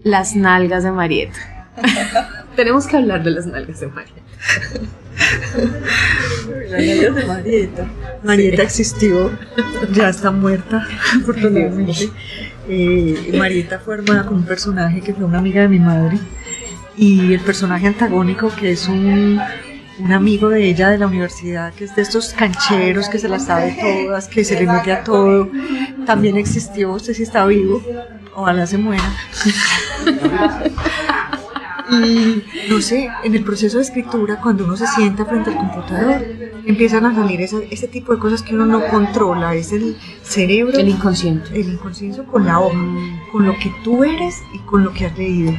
Las 0.03 0.37
nalgas 0.37 0.85
de 0.85 0.93
Marieta. 0.93 1.67
Tenemos 2.57 2.87
que 2.87 2.97
hablar 2.97 3.23
de 3.23 3.31
las 3.31 3.47
nalgas 3.47 3.81
de 3.81 3.89
Marieta. 3.89 4.19
La 6.69 6.79
novia 6.79 7.11
de 7.11 7.27
Marieta. 7.27 7.87
Marieta 8.23 8.63
existió, 8.63 9.31
ya 9.93 10.09
está 10.09 10.31
muerta, 10.31 10.87
afortunadamente. 11.21 12.11
Eh, 12.69 13.33
Marieta 13.37 13.79
fue 13.79 13.97
armada 13.97 14.27
con 14.27 14.39
un 14.39 14.45
personaje 14.45 15.01
que 15.01 15.15
fue 15.15 15.25
una 15.25 15.39
amiga 15.39 15.63
de 15.63 15.69
mi 15.69 15.79
madre. 15.79 16.19
Y 16.97 17.33
el 17.33 17.41
personaje 17.41 17.87
antagónico, 17.87 18.51
que 18.55 18.73
es 18.73 18.89
un, 18.89 19.41
un 19.99 20.13
amigo 20.13 20.49
de 20.49 20.65
ella 20.65 20.91
de 20.91 20.99
la 20.99 21.07
universidad, 21.07 21.73
que 21.75 21.85
es 21.85 21.95
de 21.95 22.03
estos 22.03 22.35
cancheros 22.35 23.09
que 23.09 23.19
se 23.19 23.29
las 23.29 23.47
sabe 23.47 23.77
todas, 23.81 24.29
que 24.29 24.45
se 24.45 24.55
le 24.55 24.67
mete 24.67 24.93
a 24.93 25.05
todo, 25.05 25.51
también 26.07 26.37
existió, 26.37 26.89
no 26.89 26.99
sé 26.99 27.15
si 27.15 27.23
está 27.23 27.47
vivo, 27.47 27.83
ojalá 28.35 28.67
se 28.67 28.79
muera. 28.79 29.05
Yeah. 30.07 31.05
Y 31.91 32.45
no 32.71 32.81
sé, 32.81 33.09
en 33.25 33.35
el 33.35 33.43
proceso 33.45 33.79
de 33.79 33.83
escritura, 33.85 34.41
cuando 34.41 34.65
uno 34.65 34.77
se 34.77 34.87
sienta 34.87 35.25
frente 35.25 35.51
al 35.51 35.57
computador, 35.57 36.23
empiezan 36.67 37.07
a 37.07 37.15
salir 37.15 37.41
esa- 37.41 37.63
ese 37.71 37.89
tipo 37.89 38.13
de 38.13 38.19
cosas 38.19 38.43
que 38.43 38.55
uno 38.55 38.67
no 38.67 38.85
controla. 38.89 39.55
Es 39.55 39.73
el 39.73 39.97
cerebro, 40.23 40.79
El 40.79 40.89
inconsciente. 40.91 41.59
el 41.59 41.69
inconsciente 41.75 42.23
con 42.25 42.45
la 42.45 42.61
hoja, 42.61 42.79
con 43.33 43.47
lo 43.47 43.55
que 43.59 43.73
tú 43.85 44.05
eres 44.05 44.37
y 44.55 44.59
con 44.61 44.85
lo 44.85 44.93
que 44.93 45.07
has 45.07 45.17
leído. 45.17 45.53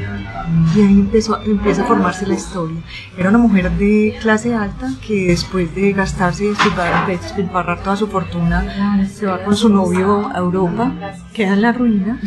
Y 0.75 0.81
ahí 0.81 0.93
empezó, 0.99 1.41
empieza 1.41 1.81
a 1.83 1.85
formarse 1.85 2.27
la 2.27 2.35
historia. 2.35 2.77
Era 3.17 3.29
una 3.29 3.37
mujer 3.39 3.71
de 3.71 4.15
clase 4.21 4.53
alta 4.53 4.91
que 5.05 5.27
después 5.27 5.73
de 5.73 5.93
gastarse 5.93 6.45
y 6.45 6.47
despilfarrar, 6.49 7.07
de 7.07 7.17
despilfarrar 7.17 7.81
toda 7.83 7.95
su 7.95 8.07
fortuna, 8.07 9.07
se 9.07 9.25
va 9.25 9.43
con 9.43 9.55
su 9.55 9.69
novio 9.69 10.29
a 10.33 10.37
Europa, 10.37 10.91
queda 11.33 11.53
en 11.53 11.61
la 11.61 11.71
ruina 11.71 12.19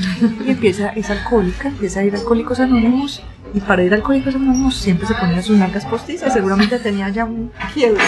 y 0.47 0.51
empieza, 0.51 0.89
es 0.89 1.09
alcohólica, 1.11 1.69
empieza 1.69 2.01
a 2.01 2.05
ir 2.05 2.15
a 2.15 2.19
Alcohólicos 2.19 2.59
Anónimos. 2.61 3.23
Y 3.55 3.61
para 3.61 3.83
ir 3.83 3.93
a 3.93 3.97
Alcohólicos 3.97 4.35
Anónimos 4.35 4.77
siempre 4.77 5.07
se 5.07 5.15
ponía 5.15 5.43
sus 5.43 5.57
nalgas 5.57 5.85
postizas, 5.85 6.33
seguramente 6.33 6.79
tenía 6.79 7.09
ya 7.11 7.25
un 7.25 7.51
quiebre. 7.75 8.03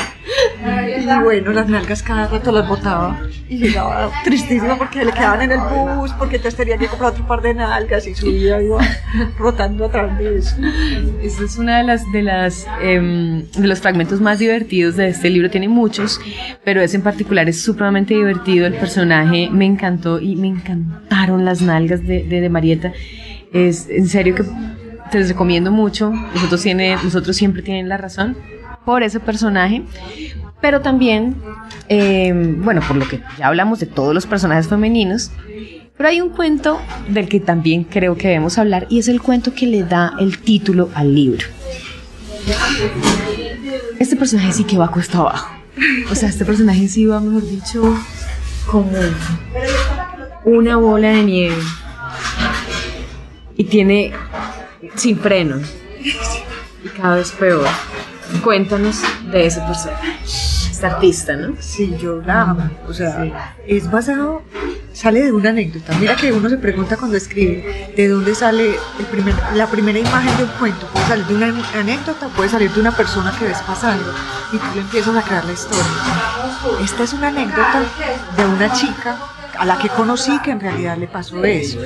Y 0.98 1.22
bueno, 1.22 1.52
las 1.52 1.68
nalgas 1.68 2.02
cada 2.02 2.28
rato 2.28 2.50
las 2.50 2.66
botaba 2.66 3.20
y 3.48 3.58
llegaba 3.58 4.10
tristísima 4.24 4.78
porque 4.78 5.04
le 5.04 5.12
quedaban 5.12 5.42
en 5.42 5.52
el 5.52 5.58
bus, 5.60 6.12
porque 6.12 6.36
entonces 6.36 6.56
tenía 6.56 6.78
que 6.78 6.86
comprar 6.86 7.12
otro 7.12 7.26
par 7.26 7.42
de 7.42 7.54
nalgas 7.54 8.06
y 8.06 8.14
subía 8.14 8.62
iba 8.62 8.80
rotando 9.38 9.84
a 9.84 9.90
través 9.90 10.18
de 10.18 10.38
eso. 10.38 10.56
Esta 11.22 11.44
es 11.44 11.58
una 11.58 11.78
de 11.78 11.84
las 11.84 12.10
de 12.12 12.22
las 12.22 12.66
em, 12.80 13.44
de 13.50 13.68
los 13.68 13.80
fragmentos 13.80 14.20
más 14.20 14.38
divertidos 14.38 14.96
de 14.96 15.08
este 15.08 15.28
libro. 15.28 15.50
Tiene 15.50 15.68
muchos, 15.68 16.20
pero 16.64 16.80
ese 16.80 16.96
en 16.96 17.02
particular 17.02 17.48
es 17.48 17.60
supremamente 17.60 18.14
divertido. 18.14 18.66
El 18.66 18.74
personaje 18.74 19.50
me 19.50 19.66
encantó 19.66 20.20
y 20.20 20.36
me 20.36 20.48
encantaron 20.48 21.44
las 21.44 21.60
nalgas 21.60 22.06
de, 22.06 22.24
de, 22.24 22.40
de 22.40 22.48
Marieta. 22.48 22.92
Es 23.52 23.88
en 23.88 24.08
serio 24.08 24.34
que 24.34 24.44
te 25.10 25.18
les 25.18 25.28
recomiendo 25.28 25.70
mucho. 25.70 26.10
Nosotros 26.10 26.62
tiene, 26.62 26.96
nosotros 27.02 27.36
siempre 27.36 27.62
tienen 27.62 27.88
la 27.88 27.96
razón 27.96 28.36
por 28.84 29.02
ese 29.02 29.20
personaje. 29.20 29.82
Pero 30.60 30.80
también, 30.80 31.36
em, 31.88 32.62
bueno, 32.64 32.80
por 32.86 32.96
lo 32.96 33.06
que 33.06 33.20
ya 33.38 33.48
hablamos 33.48 33.80
de 33.80 33.86
todos 33.86 34.14
los 34.14 34.26
personajes 34.26 34.68
femeninos, 34.68 35.30
pero 35.96 36.08
hay 36.08 36.20
un 36.20 36.30
cuento 36.30 36.80
del 37.08 37.28
que 37.28 37.38
también 37.38 37.84
creo 37.84 38.16
que 38.16 38.28
debemos 38.28 38.58
hablar 38.58 38.86
y 38.88 38.98
es 38.98 39.08
el 39.08 39.20
cuento 39.20 39.54
que 39.54 39.66
le 39.66 39.84
da 39.84 40.14
el 40.18 40.38
título 40.38 40.90
al 40.94 41.14
libro. 41.14 41.46
Este 43.98 44.16
personaje 44.16 44.52
sí 44.52 44.64
que 44.64 44.76
va 44.76 44.90
cuesta 44.90 45.18
abajo. 45.18 45.50
O 46.10 46.14
sea, 46.14 46.28
este 46.28 46.44
personaje 46.44 46.88
sí 46.88 47.06
va, 47.06 47.20
mejor 47.20 47.48
dicho, 47.48 47.96
como 48.66 48.90
una 50.44 50.76
bola 50.76 51.08
de 51.08 51.22
nieve. 51.22 51.56
Y 53.56 53.64
tiene 53.64 54.12
sin 54.94 55.18
freno. 55.18 55.56
Y 56.84 56.88
cada 56.88 57.16
vez 57.16 57.32
peor. 57.32 57.66
Cuéntanos 58.42 59.00
de 59.30 59.46
ese 59.46 59.60
personaje. 59.60 60.18
Este 60.24 60.86
artista, 60.86 61.36
¿no? 61.36 61.54
Sí, 61.60 61.96
yo 62.00 62.20
la 62.20 62.42
amo. 62.42 62.70
O 62.88 62.92
sea, 62.92 63.56
es 63.66 63.90
basado, 63.90 64.42
sale 64.92 65.22
de 65.22 65.32
una 65.32 65.50
anécdota. 65.50 65.96
Mira 65.98 66.16
que 66.16 66.32
uno 66.32 66.48
se 66.48 66.58
pregunta 66.58 66.96
cuando 66.96 67.16
escribe 67.16 67.92
de 67.96 68.08
dónde 68.08 68.34
sale 68.34 68.76
el 68.98 69.06
primer, 69.06 69.34
la 69.54 69.66
primera 69.68 69.98
imagen 69.98 70.36
de 70.36 70.44
un 70.44 70.50
cuento. 70.58 70.86
Puede 70.88 71.06
salir 71.06 71.26
de 71.26 71.34
una 71.36 71.46
anécdota, 71.74 72.28
puede 72.28 72.48
salir 72.48 72.70
de 72.72 72.80
una 72.80 72.92
persona 72.92 73.32
que 73.38 73.44
ves 73.46 73.62
pasando 73.62 74.12
y 74.52 74.56
tú 74.58 74.64
le 74.74 74.80
empiezas 74.80 75.16
a 75.16 75.22
crear 75.22 75.44
la 75.44 75.52
historia. 75.52 75.84
Esta 76.82 77.02
es 77.04 77.12
una 77.12 77.28
anécdota 77.28 77.82
de 78.36 78.44
una 78.44 78.72
chica 78.72 79.16
a 79.58 79.64
la 79.64 79.78
que 79.78 79.88
conocí 79.88 80.38
que 80.40 80.50
en 80.50 80.60
realidad 80.60 80.96
le 80.96 81.06
pasó 81.06 81.42
eso. 81.44 81.78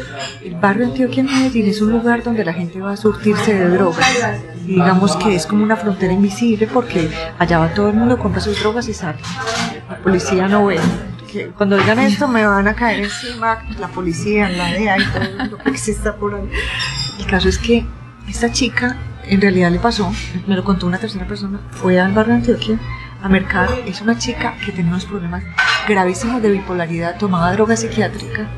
El 0.42 0.54
barrio 0.56 0.86
Antioquia 0.86 1.20
en 1.20 1.26
Medellín 1.26 1.66
es 1.66 1.80
un 1.80 1.92
lugar 1.92 2.22
donde 2.22 2.44
la 2.44 2.52
gente 2.52 2.80
va 2.80 2.92
a 2.92 2.96
surtirse 2.96 3.54
de 3.54 3.68
drogas. 3.70 4.06
Y 4.64 4.74
digamos 4.74 5.16
que 5.16 5.34
es 5.34 5.46
como 5.46 5.62
una 5.62 5.76
frontera 5.76 6.12
invisible 6.12 6.66
porque 6.66 7.10
allá 7.38 7.58
va 7.58 7.74
todo 7.74 7.88
el 7.88 7.94
mundo, 7.94 8.18
compra 8.18 8.40
sus 8.40 8.60
drogas 8.60 8.88
y 8.88 8.94
sale. 8.94 9.18
La 9.88 9.96
policía 9.98 10.48
no 10.48 10.66
ve. 10.66 10.78
Cuando 11.56 11.76
digan 11.76 11.98
esto 11.98 12.26
me 12.26 12.46
van 12.46 12.68
a 12.68 12.74
caer 12.74 13.04
encima 13.04 13.58
la 13.78 13.88
policía, 13.88 14.48
la 14.48 14.72
DEA 14.72 14.98
y 14.98 15.04
todo 15.04 15.44
lo 15.50 15.58
que 15.64 15.70
exista 15.70 16.16
por 16.16 16.34
ahí. 16.34 16.48
El 17.18 17.26
caso 17.26 17.48
es 17.48 17.58
que 17.58 17.84
esta 18.28 18.50
chica 18.50 18.96
en 19.24 19.40
realidad 19.40 19.70
le 19.70 19.78
pasó, 19.78 20.10
me 20.46 20.56
lo 20.56 20.64
contó 20.64 20.86
una 20.86 20.98
tercera 20.98 21.26
persona, 21.26 21.60
fue 21.70 22.00
al 22.00 22.12
barrio 22.12 22.32
de 22.32 22.38
Antioquia 22.38 22.78
a 23.22 23.28
mercar, 23.28 23.68
es 23.86 24.00
una 24.00 24.16
chica 24.16 24.54
que 24.64 24.72
tenía 24.72 24.90
unos 24.90 25.04
problemas 25.04 25.42
gravísimos 25.88 26.42
de 26.42 26.50
bipolaridad, 26.50 27.18
tomaba 27.18 27.52
droga 27.52 27.76
psiquiátrica 27.76 28.48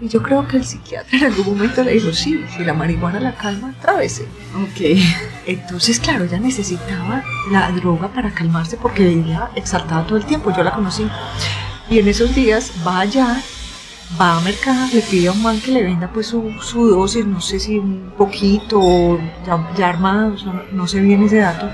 y 0.00 0.08
yo 0.08 0.22
creo 0.22 0.46
que 0.46 0.58
el 0.58 0.64
psiquiatra 0.64 1.18
en 1.18 1.24
algún 1.24 1.56
momento 1.56 1.82
le 1.82 1.92
dijo, 1.92 2.12
sí, 2.12 2.44
si 2.56 2.64
la 2.64 2.72
marihuana 2.72 3.18
la 3.18 3.34
calma, 3.34 3.74
travese. 3.82 4.26
Ok. 4.54 4.96
Entonces, 5.46 5.98
claro, 5.98 6.24
ella 6.24 6.38
necesitaba 6.38 7.24
la 7.50 7.70
droga 7.72 8.08
para 8.08 8.30
calmarse 8.30 8.76
porque 8.76 9.08
ella 9.08 9.50
exaltaba 9.56 10.06
todo 10.06 10.18
el 10.18 10.24
tiempo, 10.24 10.54
yo 10.56 10.62
la 10.62 10.72
conocí. 10.72 11.08
Y 11.90 11.98
en 11.98 12.06
esos 12.06 12.34
días 12.34 12.72
va 12.86 13.00
allá 13.00 13.42
va 14.20 14.38
a 14.38 14.40
mercar, 14.40 14.88
le 14.92 15.02
pide 15.02 15.28
a 15.28 15.32
un 15.32 15.42
man 15.42 15.60
que 15.60 15.70
le 15.70 15.82
venda 15.82 16.08
pues 16.10 16.28
su, 16.28 16.52
su 16.62 16.86
dosis, 16.88 17.26
no 17.26 17.40
sé 17.40 17.60
si 17.60 17.78
un 17.78 18.12
poquito 18.16 19.18
ya, 19.46 19.68
ya 19.76 19.88
armado, 19.88 20.34
no, 20.44 20.62
no, 20.72 20.86
sé 20.86 21.00
bien 21.00 21.22
ese 21.24 21.38
dato, 21.38 21.70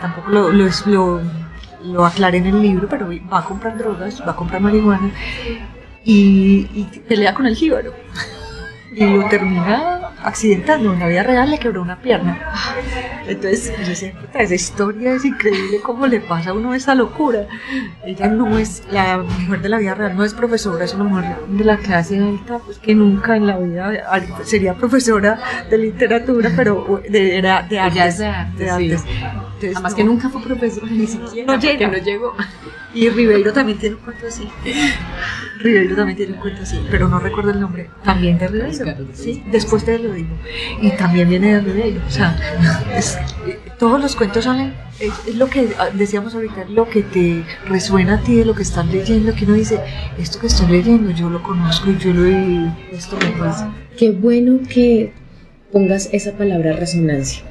tampoco 0.00 0.30
lo, 0.30 0.50
lo, 0.50 0.68
lo, 0.86 1.20
lo, 1.84 2.04
aclaré 2.04 2.38
en 2.38 2.46
el 2.46 2.62
libro, 2.62 2.88
pero 2.88 3.08
va 3.32 3.38
a 3.38 3.44
comprar 3.44 3.76
drogas, 3.76 4.20
va 4.26 4.32
a 4.32 4.36
comprar 4.36 4.60
marihuana 4.60 5.12
y, 6.04 6.68
y 6.74 6.84
pelea 7.08 7.34
con 7.34 7.46
el 7.46 7.56
jíbaro 7.56 7.92
y 8.92 9.04
lo 9.04 9.28
termina 9.28 10.10
accidentando. 10.22 10.92
En 10.92 11.00
la 11.00 11.06
vida 11.06 11.22
real 11.22 11.50
le 11.50 11.58
quebró 11.58 11.82
una 11.82 12.00
pierna. 12.00 12.38
Entonces, 13.26 13.72
yo 13.80 13.86
decía, 13.86 14.12
esa 14.34 14.54
historia 14.54 15.12
es 15.14 15.24
increíble 15.24 15.80
cómo 15.82 16.06
le 16.06 16.20
pasa 16.20 16.50
a 16.50 16.52
uno 16.52 16.74
esa 16.74 16.94
locura. 16.94 17.46
Ella 18.04 18.28
no 18.28 18.58
es, 18.58 18.82
la 18.90 19.18
mujer 19.18 19.62
de 19.62 19.68
la 19.68 19.78
vida 19.78 19.94
real 19.94 20.16
no 20.16 20.24
es 20.24 20.34
profesora, 20.34 20.84
es 20.84 20.94
una 20.94 21.04
mujer 21.04 21.36
de 21.48 21.64
la 21.64 21.76
clase 21.76 22.18
alta, 22.18 22.58
pues 22.58 22.78
que 22.78 22.94
nunca 22.94 23.36
en 23.36 23.46
la 23.46 23.58
vida 23.58 23.92
sería 24.44 24.74
profesora 24.74 25.40
de 25.68 25.78
literatura, 25.78 26.50
pero 26.56 27.02
de, 27.08 27.38
era 27.38 27.62
de 27.62 27.78
artes. 27.78 28.18
de 28.18 28.26
artes, 28.26 28.58
de 28.58 28.70
artes. 28.70 29.00
Sí. 29.02 29.08
Entonces, 29.08 29.76
Además 29.76 29.92
no, 29.92 29.96
que 29.96 30.04
nunca 30.04 30.28
fue 30.30 30.42
profesora, 30.42 30.86
ni 30.90 31.06
siquiera, 31.06 31.54
no 31.54 31.60
llega. 31.60 31.88
no 31.88 31.98
llegó. 31.98 32.34
Y 32.92 33.08
Ribeiro 33.08 33.52
también 33.52 33.78
tiene 33.78 33.96
un 33.96 34.02
cuento 34.02 34.26
así. 34.26 34.48
Ribeiro 35.58 35.94
también 35.94 36.16
tiene 36.16 36.32
un 36.32 36.40
cuento 36.40 36.62
así, 36.62 36.80
pero 36.90 37.08
no 37.08 37.20
recuerdo 37.20 37.50
el 37.50 37.60
nombre. 37.60 37.88
También 38.04 38.38
de 38.38 38.48
Ribeiro. 38.48 39.06
Sí, 39.12 39.42
después 39.50 39.84
te 39.84 39.98
lo 39.98 40.12
digo. 40.12 40.30
Y 40.80 40.90
también 40.92 41.28
viene 41.28 41.54
de 41.54 41.60
Ribeiro. 41.60 42.00
O 42.06 42.10
sea, 42.10 42.36
es, 42.96 43.16
todos 43.78 44.00
los 44.00 44.16
cuentos 44.16 44.44
salen, 44.44 44.74
es, 44.98 45.12
es, 45.28 45.36
lo 45.36 45.48
que 45.48 45.68
decíamos 45.94 46.34
ahorita, 46.34 46.64
lo 46.68 46.88
que 46.88 47.02
te 47.02 47.44
resuena 47.66 48.14
a 48.14 48.20
ti 48.20 48.34
de 48.34 48.44
lo 48.44 48.54
que 48.54 48.62
estás 48.62 48.86
leyendo, 48.86 49.34
que 49.34 49.44
uno 49.44 49.54
dice, 49.54 49.80
esto 50.18 50.40
que 50.40 50.48
estoy 50.48 50.66
leyendo 50.66 51.10
yo 51.10 51.30
lo 51.30 51.42
conozco 51.42 51.90
y 51.90 51.98
yo 51.98 52.12
lo 52.12 52.26
he 52.26 52.72
esto 52.90 53.16
me 53.18 53.30
pasa. 53.38 53.72
Qué 53.96 54.10
bueno 54.10 54.60
que 54.68 55.12
pongas 55.72 56.08
esa 56.12 56.32
palabra 56.32 56.72
resonancia, 56.72 57.42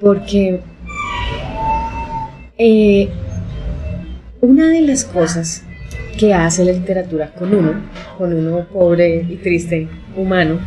porque 0.00 0.60
eh, 2.58 3.08
una 4.40 4.68
de 4.68 4.82
las 4.82 5.04
cosas 5.04 5.64
que 6.16 6.34
hace 6.34 6.64
la 6.64 6.72
literatura 6.72 7.32
con 7.32 7.54
uno, 7.54 7.74
con 8.16 8.32
uno 8.32 8.66
pobre 8.72 9.26
y 9.28 9.36
triste 9.36 9.88
humano, 10.16 10.60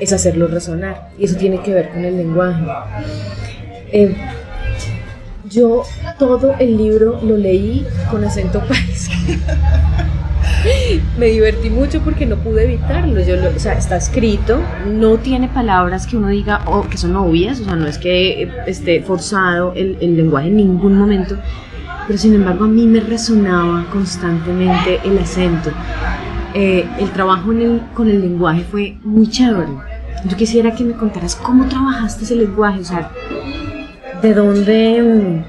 es 0.00 0.12
hacerlo 0.12 0.46
resonar. 0.46 1.10
Y 1.18 1.24
eso 1.24 1.36
tiene 1.36 1.62
que 1.62 1.74
ver 1.74 1.90
con 1.90 2.04
el 2.04 2.16
lenguaje. 2.16 2.64
Eh, 3.92 4.16
yo 5.48 5.82
todo 6.18 6.54
el 6.58 6.76
libro 6.76 7.20
lo 7.22 7.36
leí 7.36 7.86
con 8.10 8.24
acento 8.24 8.60
país. 8.60 9.10
Me 11.18 11.26
divertí 11.26 11.70
mucho 11.70 12.00
porque 12.00 12.26
no 12.26 12.36
pude 12.36 12.64
evitarlo. 12.64 13.20
Yo 13.22 13.36
lo, 13.36 13.50
o 13.50 13.58
sea, 13.58 13.74
está 13.74 13.96
escrito, 13.96 14.60
no 14.86 15.18
tiene 15.18 15.48
palabras 15.48 16.06
que 16.06 16.16
uno 16.16 16.28
diga 16.28 16.62
oh, 16.66 16.86
que 16.88 16.98
son 16.98 17.16
obvias, 17.16 17.60
o 17.60 17.64
sea, 17.64 17.76
no 17.76 17.86
es 17.86 17.98
que 17.98 18.50
esté 18.66 19.02
forzado 19.02 19.72
el, 19.74 19.96
el 20.00 20.16
lenguaje 20.16 20.48
en 20.48 20.56
ningún 20.56 20.96
momento 20.96 21.36
pero 22.08 22.18
sin 22.18 22.34
embargo 22.34 22.64
a 22.64 22.68
mí 22.68 22.86
me 22.86 23.00
resonaba 23.00 23.84
constantemente 23.92 24.98
el 25.04 25.18
acento. 25.18 25.70
Eh, 26.54 26.88
el 26.98 27.10
trabajo 27.10 27.52
en 27.52 27.60
el, 27.60 27.82
con 27.94 28.08
el 28.08 28.22
lenguaje 28.22 28.64
fue 28.64 28.96
muy 29.04 29.28
chévere. 29.28 29.68
Yo 30.24 30.36
quisiera 30.36 30.74
que 30.74 30.84
me 30.84 30.94
contaras 30.94 31.36
cómo 31.36 31.68
trabajaste 31.68 32.24
ese 32.24 32.34
lenguaje, 32.34 32.80
o 32.80 32.84
sea, 32.84 33.10
de 34.22 34.34
dónde, 34.34 35.44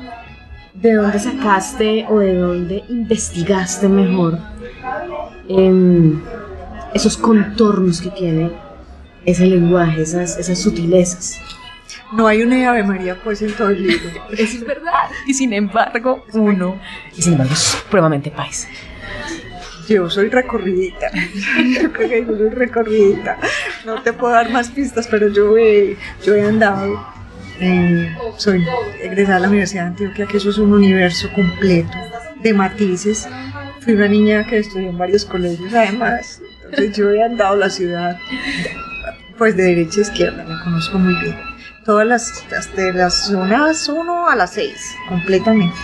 de 0.74 0.94
dónde 0.94 1.20
sacaste 1.20 2.06
o 2.10 2.20
de 2.20 2.36
dónde 2.36 2.84
investigaste 2.90 3.88
mejor 3.88 4.38
eh, 5.48 6.14
esos 6.94 7.16
contornos 7.16 8.02
que 8.02 8.10
tiene 8.10 8.52
ese 9.26 9.46
lenguaje, 9.48 10.02
esas, 10.02 10.38
esas 10.38 10.60
sutilezas. 10.60 11.40
No 12.12 12.26
hay 12.28 12.42
una 12.42 12.70
Ave 12.70 12.84
María 12.84 13.16
pues 13.24 13.42
en 13.42 13.54
todo 13.54 13.70
el 13.70 13.86
libro. 13.86 14.10
Eso 14.32 14.58
es 14.58 14.66
verdad. 14.66 15.10
Y 15.28 15.34
sin 15.34 15.54
embargo, 15.54 16.26
uno. 16.34 16.80
Y 17.16 17.22
sin 17.22 17.34
embargo, 17.34 17.54
es 17.54 17.60
supremamente 17.60 18.32
país. 18.32 18.68
Yo 19.88 20.10
soy 20.10 20.30
recorridita. 20.30 21.08
Yo 21.82 21.92
creo 21.92 22.10
que 22.10 22.26
yo 22.26 22.38
soy 22.38 22.50
recorridita. 22.50 23.38
No 23.86 24.02
te 24.04 24.14
puedo 24.14 24.34
dar 24.34 24.52
más 24.52 24.70
pistas, 24.70 25.08
pero 25.08 25.30
yo 25.30 25.58
he, 25.58 25.98
yo 26.24 26.36
he 26.36 26.44
andado. 26.44 27.08
Eh, 27.60 28.16
soy 28.38 28.64
egresada 29.02 29.36
de 29.36 29.42
la 29.42 29.50
Universidad 29.50 29.84
de 29.84 29.88
Antioquia, 29.90 30.28
que 30.28 30.38
eso 30.38 30.52
es 30.52 30.60
un 30.60 30.74
universo 30.74 31.28
completo 31.34 31.98
de 32.42 32.54
matices. 32.54 33.28
Fui 33.82 33.94
una 33.94 34.08
niña 34.08 34.46
que 34.46 34.60
estudió 34.60 34.90
en 34.90 34.98
varios 34.98 35.26
colegios, 35.26 35.74
además. 35.74 36.40
Entonces 36.66 36.96
yo 36.96 37.10
he 37.10 37.24
andado 37.24 37.56
la 37.56 37.70
ciudad, 37.72 38.18
pues 39.40 39.58
de 39.58 39.64
derecha 39.64 40.02
a 40.02 40.04
izquierda, 40.04 40.46
la 40.46 40.64
conozco 40.64 41.00
muy 41.00 41.16
bien 41.24 41.49
todas 41.86 42.08
las, 42.08 42.44
de 42.76 42.94
las 42.94 43.28
zonas 43.28 43.88
1 43.88 44.30
a 44.30 44.36
las 44.36 44.52
6, 44.54 44.96
completamente. 45.08 45.78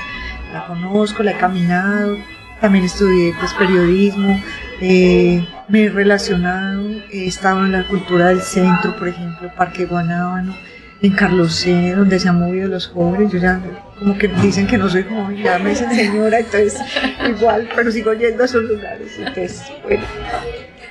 La 0.53 0.67
conozco, 0.67 1.23
la 1.23 1.31
he 1.31 1.37
caminado, 1.37 2.17
también 2.61 2.85
estudié 2.85 3.33
pues, 3.39 3.53
periodismo, 3.53 4.41
eh, 4.81 5.47
me 5.67 5.83
he 5.83 5.89
relacionado, 5.89 7.01
he 7.11 7.27
estado 7.27 7.65
en 7.65 7.71
la 7.71 7.87
cultura 7.87 8.27
del 8.27 8.41
centro, 8.41 8.95
por 8.95 9.07
ejemplo, 9.07 9.51
Parque 9.55 9.85
Guanábano, 9.85 10.55
en 11.01 11.11
Carlos 11.11 11.55
C, 11.55 11.93
donde 11.95 12.19
se 12.19 12.29
han 12.29 12.39
movido 12.39 12.67
los 12.67 12.87
jóvenes, 12.87 13.31
yo 13.31 13.39
ya 13.39 13.61
como 13.99 14.17
que 14.17 14.27
dicen 14.27 14.67
que 14.67 14.77
no 14.77 14.89
soy 14.89 15.03
joven, 15.03 15.37
ya 15.37 15.59
me 15.59 15.71
dicen 15.71 15.93
señora, 15.93 16.39
entonces 16.39 16.79
igual, 17.27 17.69
pero 17.75 17.91
sigo 17.91 18.13
yendo 18.13 18.43
a 18.43 18.45
esos 18.45 18.63
lugares, 18.63 19.17
entonces, 19.17 19.63
bueno, 19.83 20.03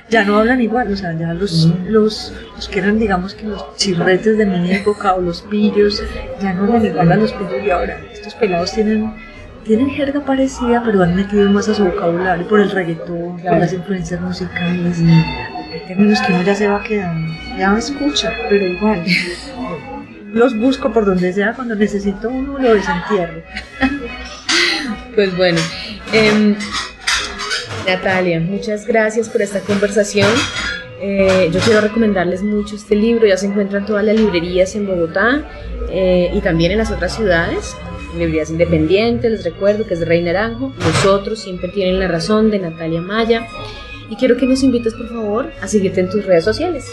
ya 0.09 0.23
no 0.23 0.37
hablan 0.37 0.61
igual, 0.61 0.91
o 0.91 0.95
sea, 0.95 1.13
ya 1.13 1.33
los, 1.33 1.67
los, 1.87 2.33
los 2.55 2.69
que 2.69 2.79
eran, 2.79 2.99
digamos 2.99 3.33
que 3.33 3.47
los 3.47 3.75
chirretes 3.75 4.37
de 4.37 4.45
mi 4.45 4.71
época 4.71 5.15
o 5.15 5.21
los 5.21 5.41
pillos, 5.41 6.03
ya 6.39 6.53
no 6.53 6.63
hablan 6.63 6.85
igual 6.85 7.11
a 7.11 7.15
los 7.15 7.33
pillos 7.33 7.63
de 7.63 7.71
ahora. 7.71 7.99
Estos 8.11 8.35
pelados 8.35 8.71
tienen, 8.73 9.13
tienen 9.63 9.89
jerga 9.89 10.19
parecida, 10.21 10.83
pero 10.85 11.01
han 11.01 11.15
metido 11.15 11.49
más 11.49 11.67
a 11.69 11.73
su 11.73 11.85
vocabulario 11.85 12.47
por 12.47 12.59
el 12.59 12.69
reggaetón, 12.69 13.39
claro. 13.39 13.57
por 13.57 13.59
las 13.59 13.73
influencias 13.73 14.21
musicales. 14.21 14.99
Hay 14.99 15.81
términos 15.87 16.21
que 16.21 16.33
uno 16.33 16.43
ya 16.43 16.55
se 16.55 16.67
va 16.67 16.83
quedando, 16.83 17.33
ya 17.57 17.71
me 17.71 17.79
escucha, 17.79 18.31
pero 18.49 18.65
igual. 18.65 19.03
Los 20.33 20.57
busco 20.57 20.91
por 20.91 21.05
donde 21.05 21.31
sea, 21.31 21.53
cuando 21.53 21.75
necesito 21.75 22.29
uno 22.29 22.59
lo 22.59 22.73
desentierro. 22.73 23.41
Pues 25.15 25.35
bueno, 25.37 25.61
eh, 26.11 26.57
Natalia, 27.87 28.39
muchas 28.39 28.87
gracias 28.87 29.29
por 29.29 29.41
esta 29.41 29.59
conversación. 29.59 30.29
Eh, 31.01 31.49
yo 31.51 31.59
quiero 31.59 31.81
recomendarles 31.81 32.41
mucho 32.41 32.75
este 32.75 32.95
libro, 32.95 33.27
ya 33.27 33.37
se 33.37 33.45
encuentra 33.45 33.79
en 33.79 33.85
todas 33.85 34.03
las 34.03 34.15
librerías 34.15 34.75
en 34.75 34.87
Bogotá 34.87 35.43
eh, 35.89 36.31
y 36.33 36.39
también 36.41 36.71
en 36.71 36.77
las 36.77 36.89
otras 36.89 37.15
ciudades, 37.15 37.75
librerías 38.17 38.49
independientes, 38.49 39.29
les 39.29 39.43
recuerdo 39.43 39.85
que 39.85 39.93
es 39.93 39.99
de 39.99 40.05
Rey 40.05 40.23
Naranjo, 40.23 40.73
nosotros 40.79 41.39
siempre 41.39 41.69
tienen 41.69 41.99
la 41.99 42.07
razón 42.07 42.49
de 42.49 42.59
Natalia 42.59 43.01
Maya 43.01 43.45
y 44.09 44.15
quiero 44.15 44.37
que 44.37 44.45
nos 44.45 44.63
invites 44.63 44.93
por 44.93 45.09
favor 45.09 45.51
a 45.61 45.67
seguirte 45.67 45.99
en 45.99 46.09
tus 46.09 46.25
redes 46.25 46.45
sociales. 46.45 46.91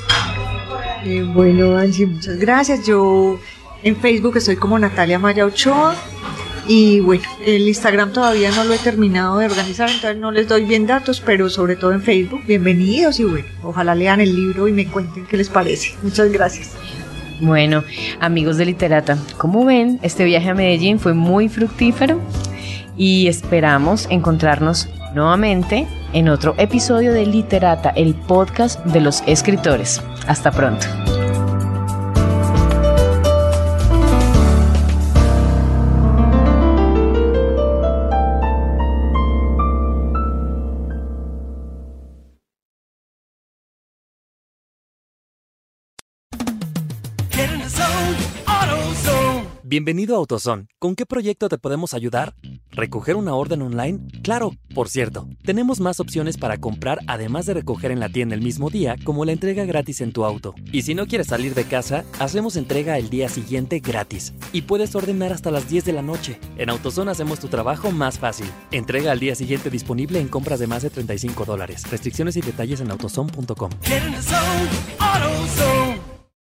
Eh, 1.04 1.24
bueno 1.26 1.76
Angie, 1.76 2.06
muchas 2.06 2.38
gracias, 2.38 2.86
yo 2.86 3.40
en 3.82 3.96
Facebook 3.96 4.36
estoy 4.36 4.56
como 4.56 4.78
Natalia 4.78 5.18
Maya 5.18 5.46
Ochoa, 5.46 5.94
y 6.66 7.00
bueno, 7.00 7.24
el 7.44 7.66
Instagram 7.66 8.12
todavía 8.12 8.50
no 8.52 8.64
lo 8.64 8.74
he 8.74 8.78
terminado 8.78 9.38
de 9.38 9.46
organizar, 9.46 9.90
entonces 9.90 10.18
no 10.18 10.30
les 10.30 10.48
doy 10.48 10.64
bien 10.64 10.86
datos, 10.86 11.20
pero 11.20 11.50
sobre 11.50 11.76
todo 11.76 11.92
en 11.92 12.02
Facebook, 12.02 12.42
bienvenidos 12.46 13.18
y 13.20 13.24
bueno, 13.24 13.46
ojalá 13.62 13.94
lean 13.94 14.20
el 14.20 14.34
libro 14.34 14.68
y 14.68 14.72
me 14.72 14.86
cuenten 14.86 15.26
qué 15.26 15.36
les 15.36 15.48
parece. 15.48 15.94
Muchas 16.02 16.30
gracias. 16.30 16.72
Bueno, 17.40 17.82
amigos 18.20 18.56
de 18.56 18.66
Literata, 18.66 19.18
como 19.36 19.64
ven, 19.64 19.98
este 20.02 20.24
viaje 20.24 20.50
a 20.50 20.54
Medellín 20.54 21.00
fue 21.00 21.12
muy 21.12 21.48
fructífero 21.48 22.20
y 22.96 23.26
esperamos 23.26 24.06
encontrarnos 24.10 24.88
nuevamente 25.14 25.88
en 26.12 26.28
otro 26.28 26.54
episodio 26.58 27.12
de 27.12 27.26
Literata, 27.26 27.90
el 27.90 28.14
podcast 28.14 28.84
de 28.86 29.00
los 29.00 29.22
escritores. 29.26 30.00
Hasta 30.28 30.52
pronto. 30.52 30.86
Bienvenido 49.72 50.16
a 50.16 50.18
AutoZone. 50.18 50.66
¿Con 50.78 50.94
qué 50.94 51.06
proyecto 51.06 51.48
te 51.48 51.56
podemos 51.56 51.94
ayudar? 51.94 52.34
¿Recoger 52.72 53.16
una 53.16 53.34
orden 53.34 53.62
online? 53.62 54.00
Claro, 54.22 54.52
por 54.74 54.90
cierto, 54.90 55.26
tenemos 55.46 55.80
más 55.80 55.98
opciones 55.98 56.36
para 56.36 56.58
comprar 56.58 56.98
además 57.06 57.46
de 57.46 57.54
recoger 57.54 57.90
en 57.90 57.98
la 57.98 58.10
tienda 58.10 58.34
el 58.34 58.42
mismo 58.42 58.68
día, 58.68 58.96
como 59.02 59.24
la 59.24 59.32
entrega 59.32 59.64
gratis 59.64 60.02
en 60.02 60.12
tu 60.12 60.26
auto. 60.26 60.54
Y 60.72 60.82
si 60.82 60.94
no 60.94 61.06
quieres 61.06 61.28
salir 61.28 61.54
de 61.54 61.64
casa, 61.64 62.04
hacemos 62.18 62.56
entrega 62.56 62.98
el 62.98 63.08
día 63.08 63.30
siguiente 63.30 63.80
gratis. 63.80 64.34
Y 64.52 64.60
puedes 64.60 64.94
ordenar 64.94 65.32
hasta 65.32 65.50
las 65.50 65.70
10 65.70 65.86
de 65.86 65.92
la 65.94 66.02
noche. 66.02 66.38
En 66.58 66.68
AutoZone 66.68 67.10
hacemos 67.10 67.40
tu 67.40 67.48
trabajo 67.48 67.92
más 67.92 68.18
fácil. 68.18 68.50
Entrega 68.72 69.10
al 69.10 69.20
día 69.20 69.34
siguiente 69.34 69.70
disponible 69.70 70.20
en 70.20 70.28
compras 70.28 70.60
de 70.60 70.66
más 70.66 70.82
de 70.82 70.90
35 70.90 71.46
dólares. 71.46 71.90
Restricciones 71.90 72.36
y 72.36 72.42
detalles 72.42 72.82
en 72.82 72.90
autozone.com. 72.90 73.70